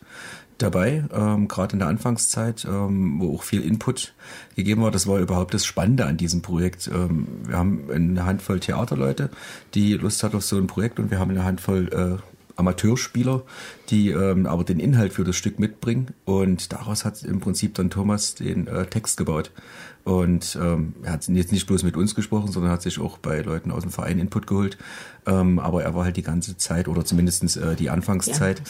dabei, 0.59 1.05
ähm, 1.13 1.49
gerade 1.49 1.75
in 1.75 1.79
der 1.79 1.89
Anfangszeit, 1.89 2.65
ähm, 2.65 3.21
wo 3.21 3.35
auch 3.35 3.43
viel 3.43 3.63
Input 3.63 4.15
gegeben 4.57 4.83
war. 4.83 4.91
Das 4.91 5.07
war 5.07 5.19
überhaupt 5.19 5.55
das 5.55 5.65
Spannende 5.65 6.07
an 6.07 6.17
diesem 6.17 6.43
Projekt. 6.43 6.89
Ähm, 6.89 7.27
wir 7.47 7.57
haben 7.57 7.91
eine 7.91 8.25
Handvoll 8.25 8.61
Theaterleute, 8.61 9.31
die 9.75 9.95
Lust 9.95 10.23
hat 10.23 10.35
auf 10.35 10.45
so 10.45 10.57
ein 10.57 10.67
Projekt 10.67 10.99
und 10.99 11.11
wir 11.11 11.19
haben 11.19 11.31
eine 11.31 11.45
Handvoll 11.45 12.21
äh, 12.21 12.30
Amateurspieler, 12.61 13.42
die 13.88 14.11
ähm, 14.11 14.46
aber 14.46 14.64
den 14.64 14.79
Inhalt 14.79 15.12
für 15.12 15.25
das 15.25 15.37
Stück 15.37 15.59
mitbringen. 15.59 16.14
Und 16.25 16.73
daraus 16.73 17.05
hat 17.05 17.23
im 17.25 17.40
Prinzip 17.40 17.75
dann 17.75 17.90
Thomas 17.90 18.35
den 18.37 18.68
äh, 18.68 18.87
Text 18.87 19.16
gebaut. 19.16 19.51
Und 20.05 20.59
ähm, 20.61 20.94
er 21.03 21.12
hat 21.12 21.29
jetzt 21.29 21.53
nicht 21.53 21.66
bloß 21.66 21.83
mit 21.83 21.96
uns 21.96 22.14
gesprochen, 22.14 22.51
sondern 22.51 22.73
hat 22.73 22.83
sich 22.83 22.99
auch 22.99 23.18
bei 23.18 23.42
Leuten 23.42 23.70
aus 23.70 23.83
dem 23.83 23.90
Verein 23.90 24.18
Input 24.18 24.46
geholt. 24.46 24.79
Ähm, 25.27 25.59
aber 25.59 25.83
er 25.83 25.94
war 25.94 26.05
halt 26.05 26.16
die 26.16 26.23
ganze 26.23 26.57
Zeit 26.57 26.88
oder 26.88 27.05
zumindest 27.05 27.57
äh, 27.57 27.77
die 27.77 27.90
Anfangszeit 27.90 28.62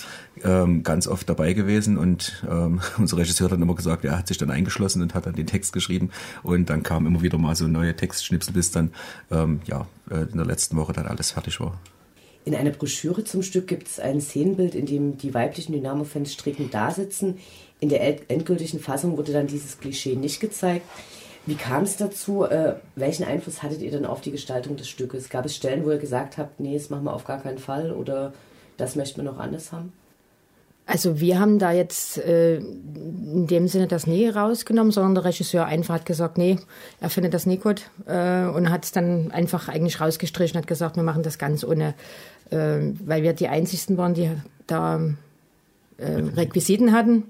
ja. 0.43 0.65
ähm, 0.65 0.83
ganz 0.83 1.07
oft 1.07 1.29
dabei 1.29 1.53
gewesen. 1.53 1.99
Und 1.99 2.45
ähm, 2.51 2.81
unser 2.99 3.17
Regisseur 3.17 3.45
hat 3.45 3.53
dann 3.53 3.63
immer 3.63 3.77
gesagt, 3.77 4.05
er 4.05 4.19
hat 4.19 4.27
sich 4.27 4.39
dann 4.39 4.51
eingeschlossen 4.51 5.03
und 5.03 5.15
hat 5.15 5.27
dann 5.27 5.35
den 5.35 5.47
Text 5.47 5.73
geschrieben. 5.73 6.11
Und 6.43 6.69
dann 6.69 6.83
kam 6.83 7.07
immer 7.07 7.23
wieder 7.23 7.39
mal 7.39 7.55
so 7.55 7.69
neue 7.69 7.95
Textschnipsel, 7.95 8.53
bis 8.53 8.73
dann 8.73 8.91
ähm, 9.31 9.61
ja 9.67 9.87
äh, 10.11 10.23
in 10.23 10.37
der 10.37 10.47
letzten 10.47 10.77
Woche 10.77 10.93
dann 10.93 11.07
alles 11.07 11.31
fertig 11.31 11.61
war. 11.61 11.79
In 12.45 12.55
einer 12.55 12.71
Broschüre 12.71 13.25
zum 13.25 13.43
Stück 13.43 13.67
gibt 13.67 13.87
es 13.87 14.01
ein 14.01 14.21
Szenenbild, 14.21 14.75
in 14.75 14.87
dem 14.87 15.19
die 15.19 15.35
weiblichen 15.35 15.73
Dynamo-Fans 15.73 16.33
strickend 16.33 16.73
dasitzen. 16.73 17.39
In 17.81 17.91
der 17.91 18.31
endgültigen 18.31 18.81
Fassung 18.81 19.17
wurde 19.17 19.33
dann 19.33 19.47
dieses 19.47 19.79
Klischee 19.79 20.17
nicht 20.17 20.41
gezeigt. 20.41 20.87
Wie 21.47 21.55
kam 21.55 21.85
es 21.85 21.97
dazu? 21.97 22.45
Äh, 22.45 22.77
welchen 22.97 23.25
Einfluss 23.25 23.63
hattet 23.63 23.83
ihr 23.83 23.91
dann 23.91 24.05
auf 24.05 24.21
die 24.21 24.31
Gestaltung 24.31 24.77
des 24.77 24.89
Stückes? 24.89 25.29
Gab 25.29 25.45
es 25.45 25.57
Stellen, 25.57 25.85
wo 25.85 25.91
ihr 25.91 25.99
gesagt 25.99 26.39
habt, 26.39 26.61
nee, 26.61 26.75
das 26.75 26.91
machen 26.91 27.05
wir 27.05 27.15
auf 27.15 27.25
gar 27.25 27.41
keinen 27.43 27.59
Fall 27.59 27.93
oder 27.93 28.33
das 28.77 28.97
möchten 28.97 29.19
wir 29.19 29.31
noch 29.31 29.39
anders 29.39 29.73
haben? 29.73 29.93
Also 30.91 31.21
wir 31.21 31.39
haben 31.39 31.61
da 31.61 31.71
jetzt 31.71 32.19
äh, 32.19 32.57
in 32.57 33.47
dem 33.47 33.69
Sinne 33.69 33.87
das 33.87 34.09
nie 34.09 34.29
rausgenommen, 34.29 34.91
sondern 34.91 35.15
der 35.15 35.25
Regisseur 35.25 35.65
einfach 35.65 35.95
hat 35.95 36.05
gesagt, 36.05 36.37
nee, 36.37 36.59
er 37.01 37.11
findet 37.11 37.33
das 37.33 37.47
nie 37.47 37.59
gut 37.59 37.83
äh, 38.07 38.47
und 38.47 38.71
hat 38.71 38.85
es 38.85 38.91
dann 38.91 39.31
einfach 39.31 39.69
eigentlich 39.69 40.01
rausgestrichen, 40.01 40.59
hat 40.59 40.67
gesagt, 40.67 40.97
wir 40.97 41.05
machen 41.05 41.23
das 41.23 41.39
ganz 41.39 41.63
ohne, 41.63 41.95
äh, 42.51 42.79
weil 43.05 43.23
wir 43.23 43.35
die 43.35 43.47
Einzigen 43.47 43.99
waren, 43.99 44.15
die 44.15 44.33
da 44.67 45.01
äh, 45.99 46.11
Requisiten 46.11 46.91
hatten 46.91 47.23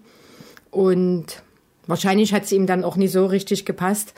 und 0.71 1.43
wahrscheinlich 1.87 2.33
hat 2.33 2.45
es 2.45 2.53
ihm 2.53 2.67
dann 2.67 2.83
auch 2.83 2.97
nie 2.97 3.09
so 3.09 3.27
richtig 3.27 3.67
gepasst. 3.67 4.15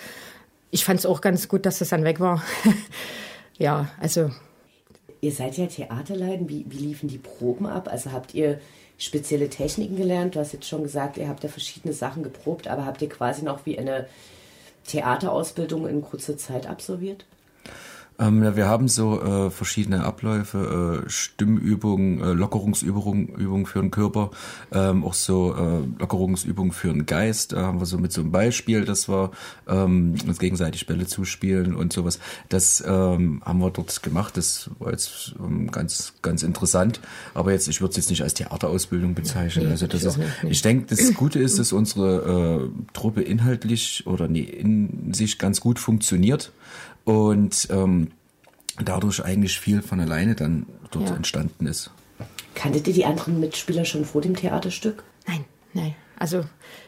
Ich 0.70 0.84
fand 0.84 1.00
es 1.00 1.06
auch 1.06 1.20
ganz 1.20 1.48
gut, 1.48 1.66
dass 1.66 1.80
das 1.80 1.88
dann 1.88 2.04
weg 2.04 2.20
war. 2.20 2.44
ja, 3.58 3.88
also. 4.00 4.30
Ihr 5.20 5.32
seid 5.32 5.56
ja 5.56 5.66
Theaterleiden, 5.66 6.48
wie, 6.48 6.64
wie 6.68 6.78
liefen 6.78 7.08
die 7.08 7.18
Proben 7.18 7.66
ab? 7.66 7.88
Also 7.90 8.12
habt 8.12 8.34
ihr 8.34 8.60
spezielle 9.02 9.48
Techniken 9.48 9.96
gelernt? 9.96 10.34
Du 10.34 10.40
hast 10.40 10.52
jetzt 10.52 10.68
schon 10.68 10.82
gesagt, 10.82 11.16
ihr 11.16 11.28
habt 11.28 11.42
ja 11.42 11.48
verschiedene 11.48 11.92
Sachen 11.92 12.22
geprobt, 12.22 12.68
aber 12.68 12.86
habt 12.86 13.02
ihr 13.02 13.08
quasi 13.08 13.42
noch 13.42 13.66
wie 13.66 13.78
eine 13.78 14.06
Theaterausbildung 14.86 15.88
in 15.88 16.02
kurzer 16.02 16.36
Zeit 16.36 16.66
absolviert? 16.66 17.24
Ähm, 18.22 18.42
ja, 18.44 18.56
wir 18.56 18.68
haben 18.68 18.86
so 18.86 19.20
äh, 19.20 19.50
verschiedene 19.50 20.04
Abläufe, 20.04 21.02
äh, 21.06 21.10
Stimmübungen, 21.10 22.20
äh, 22.20 22.32
Lockerungsübungen 22.32 23.28
Übungen 23.28 23.66
für 23.66 23.80
den 23.80 23.90
Körper, 23.90 24.30
ähm, 24.70 25.04
auch 25.04 25.14
so 25.14 25.54
äh, 25.54 26.00
Lockerungsübungen 26.00 26.72
für 26.72 26.92
den 26.92 27.06
Geist. 27.06 27.52
Da 27.52 27.62
haben 27.62 27.80
wir 27.80 27.86
so 27.86 27.98
mit 27.98 28.12
so 28.12 28.20
einem 28.20 28.30
Beispiel, 28.30 28.84
dass 28.84 29.08
wir 29.08 29.32
ähm, 29.68 30.14
uns 30.26 30.38
gegenseitig 30.38 30.86
Bälle 30.86 31.06
zuspielen 31.06 31.74
und 31.74 31.92
sowas. 31.92 32.20
Das 32.48 32.82
ähm, 32.86 33.42
haben 33.44 33.58
wir 33.58 33.70
dort 33.70 34.02
gemacht. 34.02 34.36
Das 34.36 34.70
war 34.78 34.92
jetzt 34.92 35.34
ähm, 35.40 35.70
ganz, 35.72 36.14
ganz 36.22 36.44
interessant. 36.44 37.00
Aber 37.34 37.50
jetzt, 37.50 37.66
ich 37.66 37.80
würde 37.80 37.90
es 37.90 37.96
jetzt 37.96 38.10
nicht 38.10 38.22
als 38.22 38.34
Theaterausbildung 38.34 39.14
bezeichnen. 39.14 39.68
also 39.68 39.88
das 39.88 40.04
ist, 40.04 40.18
ich 40.48 40.62
denke, 40.62 40.94
das 40.94 41.14
Gute 41.14 41.40
ist, 41.40 41.58
dass 41.58 41.72
unsere 41.72 42.70
äh, 42.70 42.92
Truppe 42.92 43.22
inhaltlich 43.22 44.06
oder 44.06 44.28
nee, 44.28 44.42
in 44.42 45.12
sich 45.12 45.38
ganz 45.38 45.60
gut 45.60 45.80
funktioniert 45.80 46.52
und 47.04 47.68
ähm, 47.70 48.12
dadurch 48.82 49.24
eigentlich 49.24 49.58
viel 49.58 49.82
von 49.82 50.00
alleine 50.00 50.34
dann 50.34 50.66
dort 50.90 51.10
ja. 51.10 51.16
entstanden 51.16 51.66
ist. 51.66 51.90
Kanntet 52.54 52.86
ihr 52.88 52.94
die 52.94 53.04
anderen 53.04 53.40
Mitspieler 53.40 53.84
schon 53.84 54.04
vor 54.04 54.20
dem 54.20 54.36
Theaterstück? 54.36 55.02
Nein, 55.26 55.44
nein. 55.72 55.94
Also, 56.18 56.44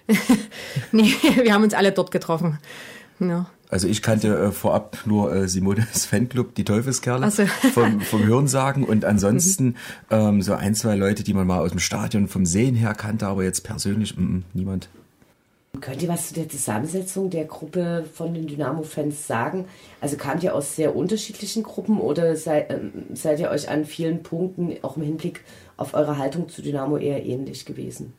nee, 0.92 1.12
wir 1.42 1.52
haben 1.52 1.64
uns 1.64 1.74
alle 1.74 1.92
dort 1.92 2.10
getroffen. 2.10 2.58
Ja. 3.18 3.46
Also 3.68 3.88
ich 3.88 4.02
kannte 4.02 4.28
äh, 4.38 4.52
vorab 4.52 4.98
nur 5.04 5.34
äh, 5.34 5.48
Simones 5.48 6.06
Fanclub, 6.06 6.54
die 6.54 6.64
Teufelskerle, 6.64 7.28
so. 7.30 7.46
vom, 7.72 8.00
vom 8.00 8.24
Hörensagen 8.24 8.84
und 8.84 9.04
ansonsten 9.04 9.66
mhm. 9.66 9.74
ähm, 10.10 10.42
so 10.42 10.54
ein, 10.54 10.74
zwei 10.74 10.94
Leute, 10.94 11.24
die 11.24 11.34
man 11.34 11.46
mal 11.46 11.58
aus 11.58 11.70
dem 11.70 11.80
Stadion 11.80 12.28
vom 12.28 12.46
Sehen 12.46 12.76
her 12.76 12.94
kannte, 12.94 13.26
aber 13.26 13.42
jetzt 13.42 13.64
persönlich 13.64 14.16
m 14.16 14.22
mm, 14.22 14.26
-m, 14.26 14.32
mm, 14.32 14.44
niemand. 14.52 14.88
Könnt 15.80 16.02
ihr 16.02 16.08
was 16.08 16.28
zu 16.28 16.34
der 16.34 16.48
Zusammensetzung 16.48 17.30
der 17.30 17.46
Gruppe 17.46 18.04
von 18.12 18.32
den 18.32 18.46
Dynamo-Fans 18.46 19.26
sagen? 19.26 19.66
Also 20.00 20.16
kamt 20.16 20.42
ihr 20.42 20.54
aus 20.54 20.76
sehr 20.76 20.94
unterschiedlichen 20.94 21.62
Gruppen 21.62 22.00
oder 22.00 22.36
seid, 22.36 22.70
ähm, 22.70 23.06
seid 23.14 23.40
ihr 23.40 23.50
euch 23.50 23.68
an 23.68 23.84
vielen 23.84 24.22
Punkten 24.22 24.76
auch 24.82 24.96
im 24.96 25.02
Hinblick 25.02 25.42
auf 25.76 25.94
eure 25.94 26.18
Haltung 26.18 26.48
zu 26.48 26.62
Dynamo 26.62 26.96
eher 26.96 27.24
ähnlich 27.24 27.66
gewesen? 27.66 28.14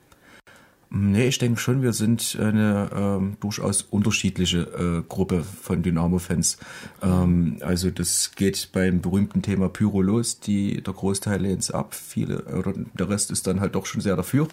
Nee, 0.98 1.28
ich 1.28 1.40
denke 1.40 1.60
schon, 1.60 1.82
wir 1.82 1.92
sind 1.92 2.38
eine 2.40 2.90
ähm, 2.96 3.36
durchaus 3.42 3.82
unterschiedliche 3.82 4.60
äh, 4.60 5.04
Gruppe 5.10 5.44
von 5.44 5.84
Dynamo-Fans. 5.84 6.58
Ähm, 7.02 7.58
also 7.60 7.92
das 7.92 8.32
geht 8.34 8.70
beim 8.72 9.02
berühmten 9.02 9.42
Thema 9.42 9.68
Pyro 9.68 10.02
los, 10.02 10.40
die 10.40 10.82
der 10.82 10.94
Großteil 10.94 11.42
lehnt 11.42 11.64
es 11.64 11.72
ab, 11.72 11.96
viele 11.96 12.46
oder 12.46 12.72
der 12.94 13.10
Rest 13.10 13.30
ist 13.30 13.46
dann 13.46 13.60
halt 13.60 13.76
doch 13.76 13.86
schon 13.86 14.00
sehr 14.00 14.16
dafür. 14.16 14.48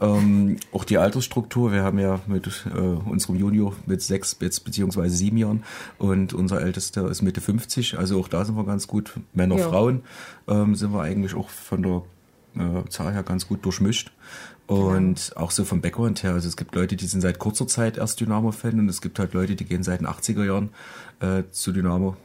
Ähm, 0.00 0.56
auch 0.72 0.82
die 0.82 0.98
Altersstruktur, 0.98 1.70
wir 1.70 1.84
haben 1.84 2.00
ja 2.00 2.18
mit 2.26 2.66
äh, 2.74 2.76
unserem 2.76 3.36
Junior 3.36 3.72
mit 3.86 4.02
sechs 4.02 4.36
jetzt 4.40 4.64
beziehungsweise 4.64 5.14
sieben 5.14 5.36
Jahren 5.36 5.62
und 5.98 6.32
unser 6.32 6.60
Ältester 6.60 7.08
ist 7.08 7.22
Mitte 7.22 7.40
50, 7.40 7.96
also 7.96 8.18
auch 8.18 8.26
da 8.26 8.44
sind 8.44 8.56
wir 8.56 8.64
ganz 8.64 8.88
gut. 8.88 9.12
Männer, 9.32 9.58
ja. 9.58 9.68
Frauen 9.68 10.02
ähm, 10.48 10.74
sind 10.74 10.92
wir 10.92 11.02
eigentlich 11.02 11.36
auch 11.36 11.50
von 11.50 11.84
der 11.84 12.02
äh, 12.56 12.88
Zahl 12.88 13.12
her 13.12 13.22
ganz 13.22 13.46
gut 13.46 13.64
durchmischt. 13.64 14.10
Und 14.68 15.30
genau. 15.30 15.40
auch 15.46 15.50
so 15.50 15.64
vom 15.64 15.80
Background 15.80 16.22
her, 16.22 16.34
also 16.34 16.46
es 16.46 16.56
gibt 16.56 16.74
Leute, 16.74 16.94
die 16.94 17.06
sind 17.06 17.22
seit 17.22 17.38
kurzer 17.38 17.66
Zeit 17.66 17.96
erst 17.96 18.20
Dynamo-Fan 18.20 18.78
und 18.78 18.88
es 18.90 19.00
gibt 19.00 19.18
halt 19.18 19.32
Leute, 19.32 19.56
die 19.56 19.64
gehen 19.64 19.82
seit 19.82 20.00
den 20.00 20.06
80er 20.06 20.44
Jahren 20.44 20.68
äh, 21.20 21.44
zu 21.50 21.72
Dynamo. 21.72 22.16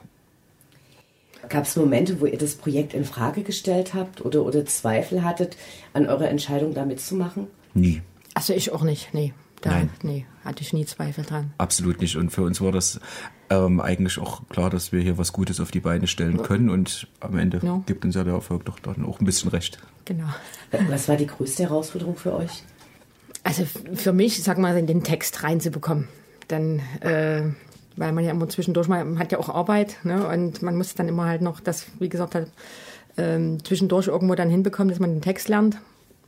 Gab 1.47 1.63
es 1.63 1.75
Momente, 1.77 2.19
wo 2.19 2.25
ihr 2.25 2.37
das 2.37 2.55
Projekt 2.55 2.93
in 2.93 3.05
Frage 3.05 3.43
gestellt 3.43 3.93
habt 3.93 4.25
oder, 4.25 4.43
oder 4.43 4.65
Zweifel 4.65 5.23
hattet 5.23 5.55
an 5.93 6.05
eurer 6.05 6.27
Entscheidung, 6.27 6.73
da 6.73 6.85
mitzumachen? 6.85 7.47
Nie. 7.73 8.01
Also 8.33 8.53
ich 8.53 8.73
auch 8.73 8.83
nicht, 8.83 9.13
nee. 9.13 9.33
Da, 9.63 9.69
Nein. 9.69 9.89
Nee, 10.01 10.25
hatte 10.43 10.61
ich 10.61 10.73
nie 10.73 10.85
Zweifel 10.85 11.23
dran. 11.23 11.53
Absolut 11.57 12.01
nicht. 12.01 12.17
Und 12.17 12.31
für 12.31 12.41
uns 12.41 12.59
war 12.59 12.73
das 12.73 12.99
ähm, 13.49 13.79
eigentlich 13.79 14.19
auch 14.19 14.41
klar, 14.49 14.69
dass 14.69 14.91
wir 14.91 14.99
hier 14.99 15.17
was 15.17 15.31
Gutes 15.31 15.61
auf 15.61 15.71
die 15.71 15.79
Beine 15.79 16.05
stellen 16.07 16.43
können. 16.43 16.69
Und 16.69 17.07
am 17.21 17.37
Ende 17.37 17.61
ja. 17.63 17.81
gibt 17.85 18.03
uns 18.03 18.13
ja 18.13 18.25
der 18.25 18.33
Erfolg 18.33 18.65
doch 18.65 18.77
dann 18.79 19.05
auch 19.05 19.21
ein 19.21 19.25
bisschen 19.25 19.49
recht. 19.51 19.77
Genau. 20.03 20.27
Was 20.89 21.07
war 21.07 21.15
die 21.15 21.27
größte 21.27 21.63
Herausforderung 21.63 22.17
für 22.17 22.33
euch? 22.33 22.61
Also 23.45 23.63
für 23.93 24.11
mich, 24.11 24.43
sag 24.43 24.57
mal, 24.57 24.77
in 24.77 24.85
den 24.85 25.01
Text 25.01 25.43
reinzubekommen. 25.43 26.09
Dann, 26.49 26.79
äh, 26.99 27.43
weil 27.95 28.11
man 28.11 28.25
ja 28.25 28.31
immer 28.31 28.49
zwischendurch, 28.49 28.89
man 28.89 29.17
hat 29.17 29.31
ja 29.31 29.39
auch 29.39 29.47
Arbeit 29.47 29.95
ne? 30.03 30.27
und 30.27 30.61
man 30.61 30.75
muss 30.75 30.93
dann 30.93 31.07
immer 31.07 31.23
halt 31.23 31.41
noch 31.41 31.61
das, 31.61 31.85
wie 31.99 32.09
gesagt, 32.09 32.35
halt, 32.35 32.51
äh, 33.15 33.39
zwischendurch 33.63 34.07
irgendwo 34.07 34.35
dann 34.35 34.49
hinbekommen, 34.49 34.89
dass 34.89 34.99
man 34.99 35.11
den 35.11 35.21
Text 35.21 35.47
lernt. 35.47 35.77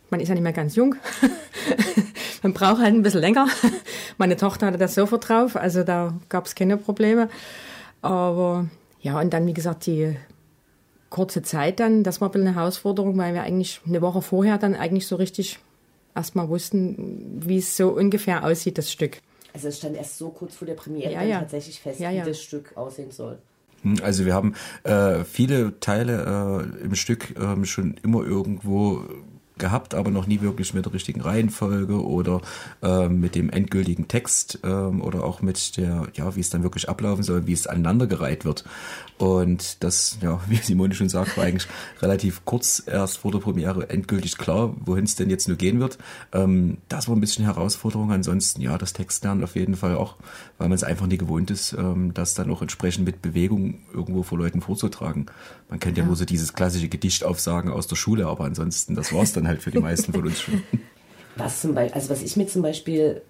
Man 0.09 0.21
ist 0.21 0.29
ja 0.29 0.35
nicht 0.35 0.43
mehr 0.43 0.53
ganz 0.53 0.77
jung. 0.77 0.95
man 2.45 2.53
braucht 2.53 2.79
halt 2.79 2.93
ein 2.93 3.01
bisschen 3.01 3.21
länger. 3.21 3.47
Meine 4.19 4.37
Tochter 4.37 4.67
hatte 4.67 4.77
das 4.77 4.93
sofort 4.93 5.27
drauf, 5.27 5.55
also 5.55 5.83
da 5.83 6.13
gab 6.29 6.45
es 6.45 6.53
keine 6.53 6.77
Probleme. 6.77 7.27
Aber 8.03 8.67
ja, 9.01 9.19
und 9.19 9.33
dann, 9.33 9.47
wie 9.47 9.53
gesagt, 9.53 9.87
die 9.87 10.15
kurze 11.09 11.41
Zeit 11.41 11.79
dann, 11.79 12.03
das 12.03 12.21
war 12.21 12.29
ein 12.29 12.31
bisschen 12.33 12.47
eine 12.49 12.55
Herausforderung, 12.55 13.17
weil 13.17 13.33
wir 13.33 13.41
eigentlich 13.41 13.81
eine 13.87 13.99
Woche 14.03 14.21
vorher 14.21 14.59
dann 14.59 14.75
eigentlich 14.75 15.07
so 15.07 15.15
richtig 15.15 15.57
erstmal 16.13 16.47
wussten, 16.47 17.41
wie 17.43 17.57
es 17.57 17.75
so 17.75 17.89
ungefähr 17.89 18.43
aussieht, 18.45 18.77
das 18.77 18.91
Stück. 18.91 19.21
Also 19.51 19.69
es 19.69 19.79
stand 19.79 19.95
erst 19.95 20.19
so 20.19 20.29
kurz 20.29 20.55
vor 20.55 20.67
der 20.67 20.75
Premiere 20.75 21.13
Ja, 21.13 21.19
dann 21.21 21.29
ja. 21.29 21.39
tatsächlich 21.39 21.81
fest, 21.81 21.99
Ja, 21.99 22.11
wie 22.11 22.17
ja. 22.17 22.25
das 22.25 22.39
Stück 22.39 22.77
aussehen 22.77 23.09
soll. 23.09 23.39
Hm, 23.81 23.95
Also 24.03 24.23
wir 24.25 24.35
haben 24.35 24.53
äh, 24.83 25.23
viele 25.23 25.79
Teile 25.79 26.67
äh, 26.79 26.83
im 26.83 26.93
Stück 26.93 27.33
ähm, 27.39 27.65
schon 27.65 27.95
immer 28.03 28.23
irgendwo 28.23 29.03
gehabt, 29.57 29.95
aber 29.95 30.11
noch 30.11 30.27
nie 30.27 30.41
wirklich 30.41 30.73
mit 30.73 30.85
der 30.85 30.93
richtigen 30.93 31.21
Reihenfolge 31.21 32.03
oder 32.03 32.41
ähm, 32.81 33.19
mit 33.19 33.35
dem 33.35 33.49
endgültigen 33.49 34.07
Text 34.07 34.59
ähm, 34.63 35.01
oder 35.01 35.23
auch 35.23 35.41
mit 35.41 35.77
der, 35.77 36.07
ja, 36.13 36.35
wie 36.35 36.41
es 36.41 36.49
dann 36.49 36.63
wirklich 36.63 36.89
ablaufen 36.89 37.23
soll, 37.23 37.47
wie 37.47 37.53
es 37.53 37.67
aneinandergereiht 37.67 38.45
wird. 38.45 38.65
Und 39.17 39.83
das, 39.83 40.17
ja, 40.21 40.41
wie 40.47 40.57
Simone 40.57 40.93
schon 40.93 41.09
sagt, 41.09 41.37
war 41.37 41.45
eigentlich 41.45 41.67
relativ 42.01 42.43
kurz 42.45 42.83
erst 42.85 43.19
vor 43.19 43.31
der 43.31 43.39
Premiere 43.39 43.89
endgültig 43.89 44.37
klar, 44.37 44.75
wohin 44.79 45.05
es 45.05 45.15
denn 45.15 45.29
jetzt 45.29 45.47
nur 45.47 45.57
gehen 45.57 45.79
wird. 45.79 45.97
Ähm, 46.33 46.77
das 46.89 47.07
war 47.07 47.15
ein 47.15 47.21
bisschen 47.21 47.45
Herausforderung. 47.45 48.11
Ansonsten, 48.11 48.61
ja, 48.61 48.77
das 48.77 48.93
Textlernen 48.93 49.43
auf 49.43 49.55
jeden 49.55 49.75
Fall 49.75 49.95
auch, 49.95 50.15
weil 50.57 50.67
man 50.67 50.75
es 50.75 50.83
einfach 50.83 51.07
nie 51.07 51.17
gewohnt 51.17 51.51
ist, 51.51 51.73
ähm, 51.73 52.13
das 52.13 52.33
dann 52.33 52.51
auch 52.51 52.61
entsprechend 52.61 53.05
mit 53.05 53.21
Bewegung 53.21 53.79
irgendwo 53.93 54.23
vor 54.23 54.37
Leuten 54.37 54.61
vorzutragen. 54.61 55.27
Man 55.69 55.79
kennt 55.79 55.97
ja, 55.97 56.05
nur 56.05 56.15
so 56.15 56.25
dieses 56.25 56.53
klassische 56.53 56.89
Gedichtaufsagen 56.89 57.71
aus 57.71 57.87
der 57.87 57.95
Schule, 57.95 58.27
aber 58.27 58.45
ansonsten, 58.45 58.95
das 58.95 59.13
war 59.13 59.23
es 59.23 59.33
dann 59.45 59.51
halt 59.51 59.61
für 59.61 59.71
die 59.71 59.79
meisten 59.79 60.13
von 60.13 60.25
uns 60.25 60.41
schon. 60.41 60.63
Was 61.37 61.61
zum 61.61 61.75
Beispiel, 61.75 61.95
also 61.95 62.09
was 62.11 62.21
ich 62.21 62.37
mir 62.37 62.47
zum 62.47 62.61
Beispiel 62.61 63.21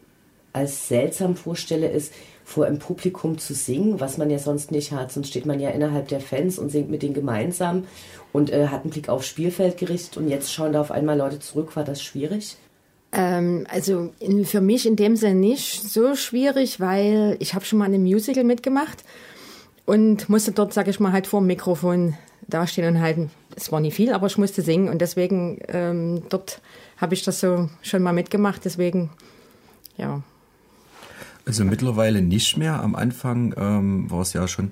als 0.54 0.88
seltsam 0.88 1.36
vorstelle, 1.36 1.90
ist, 1.90 2.14
vor 2.44 2.66
einem 2.66 2.78
Publikum 2.78 3.40
zu 3.40 3.56
singen, 3.56 4.00
was 4.00 4.20
man 4.20 4.30
ja 4.30 4.38
sonst 4.38 4.72
nicht 4.72 4.92
hat. 4.92 5.12
Sonst 5.12 5.30
steht 5.30 5.48
man 5.48 5.60
ja 5.60 5.72
innerhalb 5.72 6.08
der 6.10 6.20
Fans 6.20 6.60
und 6.60 6.70
singt 6.70 6.92
mit 6.92 7.02
denen 7.02 7.16
gemeinsam 7.16 7.86
und 8.32 8.52
äh, 8.52 8.68
hat 8.68 8.84
einen 8.84 8.92
Blick 8.92 9.10
aufs 9.10 9.26
Spielfeld 9.26 9.80
gerichtet 9.80 10.18
und 10.18 10.30
jetzt 10.30 10.54
schauen 10.54 10.74
da 10.74 10.82
auf 10.82 10.92
einmal 10.92 11.18
Leute 11.18 11.40
zurück. 11.40 11.76
War 11.76 11.84
das 11.84 12.04
schwierig? 12.04 12.58
Ähm, 13.12 13.66
also 13.72 14.14
in, 14.20 14.46
für 14.46 14.62
mich 14.62 14.86
in 14.86 14.96
dem 14.96 15.16
Sinne 15.16 15.40
nicht 15.40 15.82
so 15.82 16.16
schwierig, 16.16 16.80
weil 16.80 17.38
ich 17.40 17.56
habe 17.56 17.66
schon 17.66 17.80
mal 17.80 17.88
in 17.88 17.96
einem 17.96 18.04
Musical 18.04 18.44
mitgemacht 18.44 19.04
und 19.86 20.30
musste 20.30 20.52
dort, 20.52 20.74
sage 20.74 20.92
ich 20.92 21.00
mal, 21.00 21.12
halt 21.12 21.26
vor 21.26 21.42
dem 21.42 21.48
Mikrofon 21.48 22.16
dastehen 22.48 22.96
und 22.96 23.02
halten. 23.02 23.32
Es 23.56 23.72
war 23.72 23.80
nicht 23.80 23.96
viel, 23.96 24.14
aber 24.14 24.28
ich 24.28 24.38
musste 24.38 24.62
singen 24.62 24.90
und 24.90 25.00
deswegen 25.00 25.60
ähm, 25.68 26.24
dort 26.30 26.62
habe 26.98 27.14
ich 27.14 27.24
das 27.24 27.40
so 27.40 27.70
schon 27.82 28.04
mal 28.04 28.14
mitgemacht. 28.14 28.64
Deswegen, 28.66 29.10
ja, 29.98 30.24
Also 31.46 31.64
mittlerweile 31.64 32.22
nicht 32.22 32.58
mehr. 32.58 32.82
Am 32.82 32.96
Anfang 32.96 33.54
ähm, 33.58 34.10
war 34.12 34.22
es 34.22 34.34
ja 34.34 34.48
schon 34.48 34.72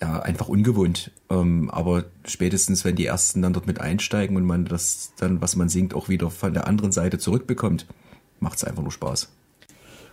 ja, 0.00 0.20
einfach 0.20 0.48
ungewohnt. 0.48 1.10
Ähm, 1.30 1.70
aber 1.70 2.04
spätestens, 2.26 2.84
wenn 2.84 2.96
die 2.96 3.06
Ersten 3.06 3.42
dann 3.42 3.52
dort 3.52 3.66
mit 3.66 3.80
einsteigen 3.80 4.36
und 4.36 4.44
man 4.44 4.64
das 4.64 5.12
dann, 5.18 5.40
was 5.40 5.56
man 5.56 5.68
singt, 5.68 5.94
auch 5.94 6.08
wieder 6.08 6.30
von 6.30 6.52
der 6.52 6.66
anderen 6.66 6.92
Seite 6.92 7.18
zurückbekommt, 7.18 7.86
macht 8.40 8.58
es 8.58 8.64
einfach 8.64 8.82
nur 8.82 8.92
Spaß. 8.92 9.30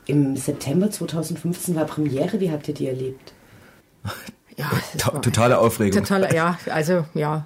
Im 0.07 0.35
September 0.35 0.89
2015 0.89 1.75
war 1.75 1.85
Premiere. 1.85 2.39
Wie 2.39 2.51
habt 2.51 2.67
ihr 2.67 2.73
die 2.73 2.87
erlebt? 2.87 3.33
ja, 4.57 4.69
To 4.97 5.13
war- 5.13 5.21
totale 5.21 5.57
Aufregung. 5.59 6.03
Total, 6.03 6.33
ja, 6.33 6.57
also 6.69 7.05
ja. 7.13 7.45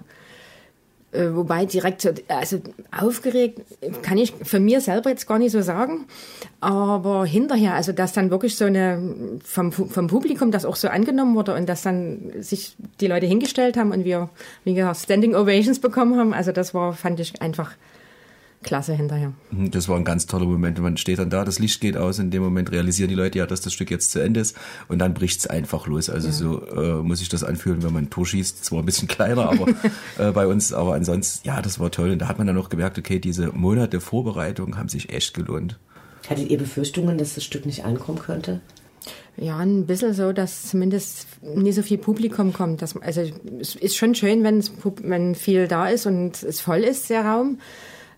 Äh, 1.11 1.33
Wobei 1.33 1.65
direkt, 1.65 2.01
so, 2.01 2.09
also 2.27 2.59
aufgeregt 2.91 3.61
kann 4.01 4.17
ich 4.17 4.33
für 4.43 4.59
mir 4.59 4.81
selber 4.81 5.09
jetzt 5.09 5.27
gar 5.27 5.39
nicht 5.39 5.51
so 5.51 5.61
sagen, 5.61 6.05
aber 6.59 7.25
hinterher, 7.25 7.73
also 7.73 7.91
dass 7.93 8.11
dann 8.13 8.31
wirklich 8.31 8.57
so 8.57 8.65
eine 8.65 9.37
vom, 9.43 9.71
vom 9.71 10.07
Publikum 10.07 10.51
das 10.51 10.65
auch 10.65 10.75
so 10.75 10.89
angenommen 10.89 11.35
wurde 11.35 11.55
und 11.55 11.69
dass 11.69 11.83
dann 11.83 12.33
sich 12.39 12.75
die 12.99 13.07
Leute 13.07 13.27
hingestellt 13.27 13.77
haben 13.77 13.91
und 13.91 14.03
wir, 14.03 14.29
wie 14.65 14.73
gesagt, 14.73 14.97
Standing 14.97 15.35
Ovations 15.35 15.79
bekommen 15.79 16.19
haben, 16.19 16.33
also 16.33 16.51
das 16.51 16.73
war, 16.73 16.91
fand 16.93 17.19
ich 17.19 17.41
einfach 17.41 17.71
klasse 18.65 18.93
hinterher. 18.93 19.31
Mhm, 19.51 19.71
Das 19.71 19.87
war 19.87 19.95
ein 19.95 20.03
ganz 20.03 20.25
toller 20.25 20.45
Moment. 20.45 20.77
Man 20.79 20.97
steht 20.97 21.19
dann 21.19 21.29
da, 21.29 21.45
das 21.45 21.59
Licht 21.59 21.79
geht 21.79 21.95
aus, 21.95 22.19
in 22.19 22.31
dem 22.31 22.43
Moment 22.43 22.71
realisieren 22.71 23.07
die 23.09 23.15
Leute 23.15 23.37
ja, 23.37 23.45
dass 23.45 23.61
das 23.61 23.71
Stück 23.71 23.89
jetzt 23.89 24.11
zu 24.11 24.19
Ende 24.19 24.41
ist 24.41 24.57
und 24.89 24.99
dann 24.99 25.13
bricht's 25.13 25.47
einfach 25.47 25.87
los. 25.87 26.09
Also 26.09 26.31
so 26.31 26.67
äh, 26.67 27.01
muss 27.01 27.21
ich 27.21 27.29
das 27.29 27.43
anfühlen, 27.43 27.83
wenn 27.83 27.93
man 27.93 28.05
ein 28.05 28.09
Tor 28.09 28.25
schießt. 28.25 28.65
Zwar 28.65 28.79
ein 28.79 28.85
bisschen 28.85 29.07
kleiner, 29.15 29.49
aber 29.49 29.67
äh, 30.17 30.31
bei 30.31 30.47
uns, 30.47 30.73
aber 30.73 30.95
ansonsten, 30.95 31.47
ja, 31.47 31.61
das 31.61 31.79
war 31.79 31.91
toll. 31.91 32.11
Und 32.11 32.19
da 32.19 32.27
hat 32.27 32.37
man 32.39 32.47
dann 32.47 32.57
auch 32.57 32.69
gemerkt, 32.69 32.97
okay, 32.97 33.19
diese 33.19 33.51
Monate 33.53 34.01
Vorbereitung 34.01 34.77
haben 34.77 34.89
sich 34.89 35.09
echt 35.13 35.33
gelohnt. 35.33 35.79
Hattet 36.29 36.49
ihr 36.49 36.57
Befürchtungen, 36.57 37.17
dass 37.17 37.35
das 37.35 37.43
Stück 37.43 37.65
nicht 37.65 37.85
ankommen 37.85 38.19
könnte? 38.19 38.59
Ja, 39.37 39.57
ein 39.57 39.85
bisschen 39.85 40.13
so, 40.13 40.31
dass 40.31 40.69
zumindest 40.69 41.27
nicht 41.43 41.75
so 41.75 41.81
viel 41.81 41.97
Publikum 41.97 42.53
kommt. 42.53 42.81
Dass, 42.81 42.95
also 42.97 43.21
es 43.59 43.75
ist 43.75 43.97
schon 43.97 44.15
schön, 44.15 44.45
es, 44.45 44.71
wenn 45.03 45.35
viel 45.35 45.67
da 45.67 45.87
ist 45.87 46.05
und 46.05 46.41
es 46.41 46.61
voll 46.61 46.79
ist, 46.79 47.09
der 47.09 47.25
Raum. 47.25 47.59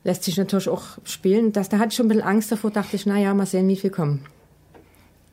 Lässt 0.08 0.24
sich 0.24 0.38
natürlich 0.38 0.70
auch 0.70 0.98
spielen. 1.04 1.52
Das, 1.52 1.68
da 1.68 1.80
hatte 1.80 1.90
ich 1.90 1.96
schon 1.96 2.06
ein 2.06 2.08
bisschen 2.08 2.24
Angst 2.24 2.50
davor, 2.50 2.72
dachte 2.72 2.96
ich, 2.96 3.06
naja, 3.06 3.34
mal 3.34 3.46
sehen, 3.46 3.68
wie 3.68 3.76
viel 3.76 3.90
kommen. 3.90 4.26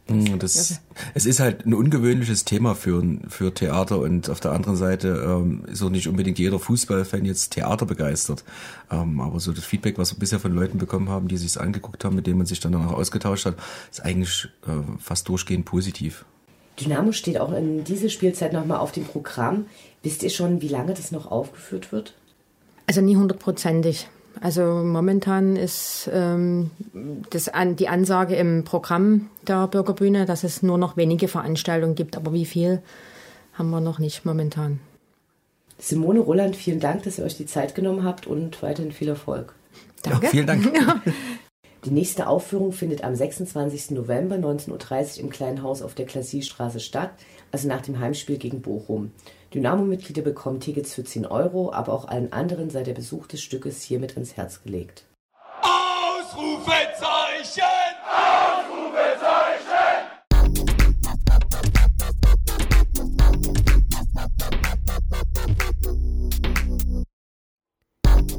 Mm, 0.08 0.36
Das, 0.40 0.80
es 1.14 1.26
ist 1.26 1.38
halt 1.38 1.64
ein 1.64 1.74
ungewöhnliches 1.74 2.44
Thema 2.44 2.74
für, 2.74 3.00
für 3.28 3.54
Theater 3.54 4.00
und 4.00 4.28
auf 4.28 4.40
der 4.40 4.50
anderen 4.50 4.74
Seite 4.74 5.24
ähm, 5.24 5.64
ist 5.70 5.80
auch 5.80 5.90
nicht 5.90 6.08
unbedingt 6.08 6.40
jeder 6.40 6.58
Fußballfan 6.58 7.24
jetzt 7.24 7.50
Theater 7.50 7.86
begeistert. 7.86 8.42
Ähm, 8.90 9.20
aber 9.20 9.38
so 9.38 9.52
das 9.52 9.64
Feedback, 9.64 9.96
was 9.96 10.12
wir 10.12 10.18
bisher 10.18 10.40
von 10.40 10.52
Leuten 10.52 10.78
bekommen 10.78 11.08
haben, 11.08 11.28
die 11.28 11.36
sich 11.36 11.60
angeguckt 11.60 12.04
haben, 12.04 12.16
mit 12.16 12.26
denen 12.26 12.38
man 12.38 12.46
sich 12.48 12.58
dann 12.58 12.72
danach 12.72 12.94
ausgetauscht 12.94 13.46
hat, 13.46 13.54
ist 13.92 14.04
eigentlich 14.04 14.48
äh, 14.66 14.70
fast 14.98 15.28
durchgehend 15.28 15.66
positiv. 15.66 16.24
Dynamo 16.80 17.12
steht 17.12 17.38
auch 17.38 17.52
in 17.52 17.84
diese 17.84 18.10
Spielzeit 18.10 18.52
nochmal 18.52 18.78
auf 18.78 18.90
dem 18.90 19.04
Programm. 19.04 19.66
Wisst 20.02 20.24
ihr 20.24 20.30
schon, 20.30 20.62
wie 20.62 20.68
lange 20.68 20.94
das 20.94 21.12
noch 21.12 21.30
aufgeführt 21.30 21.92
wird? 21.92 22.14
Also 22.88 23.02
nie 23.02 23.16
hundertprozentig. 23.16 24.08
Also 24.40 24.62
momentan 24.62 25.56
ist 25.56 26.10
ähm, 26.12 26.70
das 27.30 27.48
an, 27.48 27.76
die 27.76 27.88
Ansage 27.88 28.36
im 28.36 28.64
Programm 28.64 29.30
der 29.46 29.66
Bürgerbühne, 29.68 30.26
dass 30.26 30.44
es 30.44 30.62
nur 30.62 30.78
noch 30.78 30.96
wenige 30.96 31.28
Veranstaltungen 31.28 31.94
gibt. 31.94 32.16
Aber 32.16 32.32
wie 32.32 32.44
viel 32.44 32.82
haben 33.54 33.70
wir 33.70 33.80
noch 33.80 33.98
nicht 33.98 34.24
momentan. 34.24 34.80
Simone 35.78 36.20
Roland, 36.20 36.56
vielen 36.56 36.80
Dank, 36.80 37.02
dass 37.04 37.18
ihr 37.18 37.24
euch 37.24 37.36
die 37.36 37.46
Zeit 37.46 37.74
genommen 37.74 38.04
habt 38.04 38.26
und 38.26 38.62
weiterhin 38.62 38.92
viel 38.92 39.08
Erfolg. 39.08 39.54
Danke. 40.02 40.26
Ja, 40.26 40.30
vielen 40.30 40.46
Dank. 40.46 40.64
Die 41.84 41.90
nächste 41.90 42.28
Aufführung 42.28 42.72
findet 42.72 43.04
am 43.04 43.14
26. 43.14 43.90
November 43.90 44.36
19.30 44.36 45.18
Uhr 45.18 45.24
im 45.24 45.30
kleinen 45.30 45.62
Haus 45.62 45.82
auf 45.82 45.94
der 45.94 46.06
Klassiestraße 46.06 46.80
statt, 46.80 47.10
also 47.52 47.68
nach 47.68 47.82
dem 47.82 47.98
Heimspiel 47.98 48.38
gegen 48.38 48.62
Bochum. 48.62 49.12
Dynamo-Mitglieder 49.52 50.22
bekommen 50.22 50.60
Tickets 50.60 50.94
für 50.94 51.04
10 51.04 51.26
Euro, 51.26 51.74
aber 51.74 51.92
auch 51.92 52.08
allen 52.08 52.32
anderen 52.32 52.70
sei 52.70 52.84
der 52.84 52.94
Besuch 52.94 53.26
des 53.26 53.42
Stückes 53.42 53.82
hiermit 53.82 54.12
ins 54.12 54.34
Herz 54.34 54.62
gelegt. 54.62 55.04
Ausrufezeichen! 55.60 57.04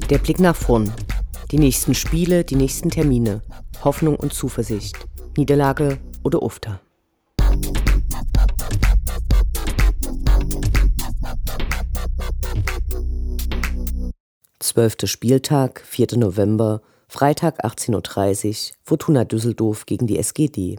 Der 0.10 0.18
Blick 0.20 0.40
nach 0.40 0.56
vorn. 0.56 0.92
Die 1.52 1.60
nächsten 1.60 1.94
Spiele, 1.94 2.44
die 2.44 2.56
nächsten 2.56 2.90
Termine. 2.90 3.42
Hoffnung 3.84 4.16
und 4.16 4.34
Zuversicht. 4.34 4.98
Niederlage 5.38 6.00
oder 6.24 6.42
Ufter. 6.42 6.82
Zwölfter 14.60 15.06
Spieltag, 15.06 15.82
4. 15.86 16.18
November, 16.18 16.82
Freitag 17.08 17.64
18.30 17.64 18.72
Uhr, 18.72 18.76
Fortuna 18.84 19.24
Düsseldorf 19.24 19.86
gegen 19.86 20.08
die 20.08 20.18
SGD. 20.18 20.78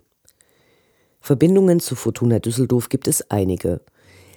Verbindungen 1.20 1.78
zu 1.78 1.94
Fortuna 1.94 2.40
Düsseldorf 2.40 2.88
gibt 2.88 3.06
es 3.06 3.30
einige. 3.30 3.80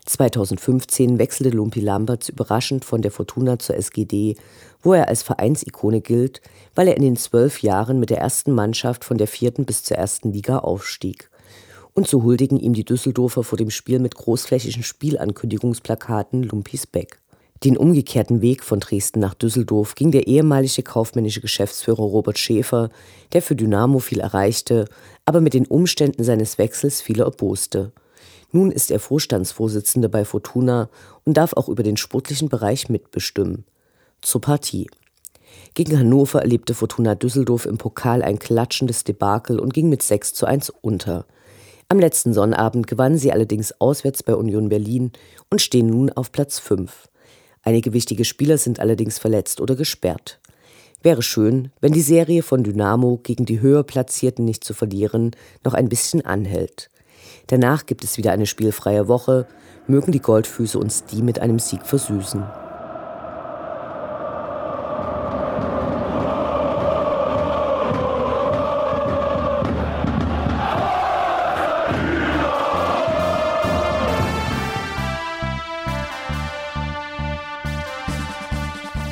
2015 0.10 1.20
wechselte 1.20 1.56
Lumpi 1.56 1.82
Lamberts 1.82 2.30
überraschend 2.30 2.84
von 2.84 3.04
der 3.04 3.12
Fortuna 3.12 3.60
zur 3.60 3.76
SGD, 3.76 4.36
wo 4.82 4.94
er 4.94 5.08
als 5.08 5.22
Vereinsikone 5.22 6.02
gilt, 6.02 6.42
weil 6.74 6.88
er 6.88 6.98
in 6.98 7.04
den 7.04 7.16
zwölf 7.16 7.62
Jahren 7.62 8.00
mit 8.00 8.10
der 8.10 8.18
ersten 8.18 8.52
Mannschaft 8.52 9.06
von 9.06 9.20
der 9.20 9.28
vierten 9.28 9.66
bis 9.66 9.84
zur 9.84 9.98
ersten 9.98 10.34
Liga 10.34 10.60
aufstieg. 10.60 11.30
Und 11.94 12.08
so 12.08 12.24
huldigen 12.24 12.60
ihm 12.60 12.74
die 12.74 12.86
Düsseldorfer 12.86 13.44
vor 13.44 13.58
dem 13.58 13.70
Spiel 13.70 14.00
mit 14.00 14.16
großflächigen 14.16 14.82
Spielankündigungsplakaten 14.82 16.42
Lumpis 16.44 16.88
Beck. 16.88 17.20
Den 17.64 17.78
umgekehrten 17.78 18.42
Weg 18.42 18.64
von 18.64 18.80
Dresden 18.80 19.20
nach 19.20 19.36
Düsseldorf 19.36 19.94
ging 19.94 20.12
der 20.12 20.26
ehemalige 20.26 20.82
kaufmännische 20.82 21.42
Geschäftsführer 21.42 22.02
Robert 22.02 22.40
Schäfer, 22.40 22.90
der 23.34 23.44
für 23.44 23.56
Dynamo 23.56 24.00
viel 24.00 24.22
erreichte, 24.22 24.86
aber 25.26 25.40
mit 25.42 25.54
den 25.54 25.68
Umständen 25.68 26.24
seines 26.24 26.58
Wechsels 26.58 27.02
viele 27.02 27.26
erboste. 27.26 27.92
Nun 28.52 28.72
ist 28.72 28.90
er 28.90 29.00
Vorstandsvorsitzender 29.00 30.10
bei 30.10 30.26
Fortuna 30.26 30.90
und 31.24 31.38
darf 31.38 31.54
auch 31.54 31.70
über 31.70 31.84
den 31.84 31.98
sportlichen 31.98 32.50
Bereich 32.50 32.90
mitbestimmen. 32.90 33.66
Zur 34.22 34.42
Partie. 34.42 34.90
Gegen 35.76 35.98
Hannover 35.98 36.42
erlebte 36.42 36.74
Fortuna 36.74 37.16
Düsseldorf 37.16 37.66
im 37.66 37.78
Pokal 37.78 38.24
ein 38.24 38.40
klatschendes 38.40 39.04
Debakel 39.04 39.60
und 39.60 39.74
ging 39.74 39.90
mit 39.90 40.02
6 40.02 40.34
zu 40.34 40.46
1 40.46 40.72
unter. 40.82 41.26
Am 41.90 42.00
letzten 42.00 42.34
Sonnabend 42.34 42.88
gewannen 42.88 43.18
sie 43.18 43.32
allerdings 43.32 43.74
auswärts 43.80 44.24
bei 44.24 44.36
Union 44.36 44.70
Berlin 44.70 45.12
und 45.50 45.62
stehen 45.62 45.88
nun 45.88 46.12
auf 46.12 46.32
Platz 46.32 46.60
5. 46.60 47.10
Einige 47.64 47.94
wichtige 47.94 48.26
Spieler 48.26 48.58
sind 48.58 48.80
allerdings 48.80 49.20
verletzt 49.20 49.62
oder 49.62 49.76
gesperrt. 49.76 50.40
Wäre 51.02 51.22
schön, 51.22 51.72
wenn 51.82 51.94
die 51.94 52.02
Serie 52.02 52.44
von 52.44 52.64
Dynamo 52.64 53.20
gegen 53.24 53.46
die 53.46 53.62
höher 53.62 53.84
Platzierten 53.84 54.44
nicht 54.44 54.64
zu 54.64 54.74
verlieren 54.74 55.32
noch 55.64 55.74
ein 55.74 55.90
bisschen 55.90 56.26
anhält. 56.26 56.90
Danach 57.50 57.88
gibt 57.88 58.04
es 58.04 58.20
wieder 58.20 58.32
eine 58.32 58.46
spielfreie 58.46 59.08
Woche, 59.08 59.48
mögen 59.88 60.12
die 60.12 60.22
Goldfüße 60.22 60.78
uns 60.78 61.06
die 61.06 61.24
mit 61.24 61.40
einem 61.40 61.58
Sieg 61.58 61.84
versüßen. 61.84 62.44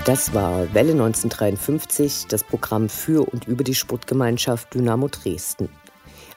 Das 0.06 0.34
war 0.36 0.71
Welle 0.76 0.91
1953, 0.91 2.28
das 2.30 2.43
Programm 2.43 2.88
für 2.88 3.28
und 3.28 3.47
über 3.47 3.63
die 3.63 3.73
Sportgemeinschaft 3.73 4.76
Dynamo 4.76 5.08
Dresden. 5.08 5.69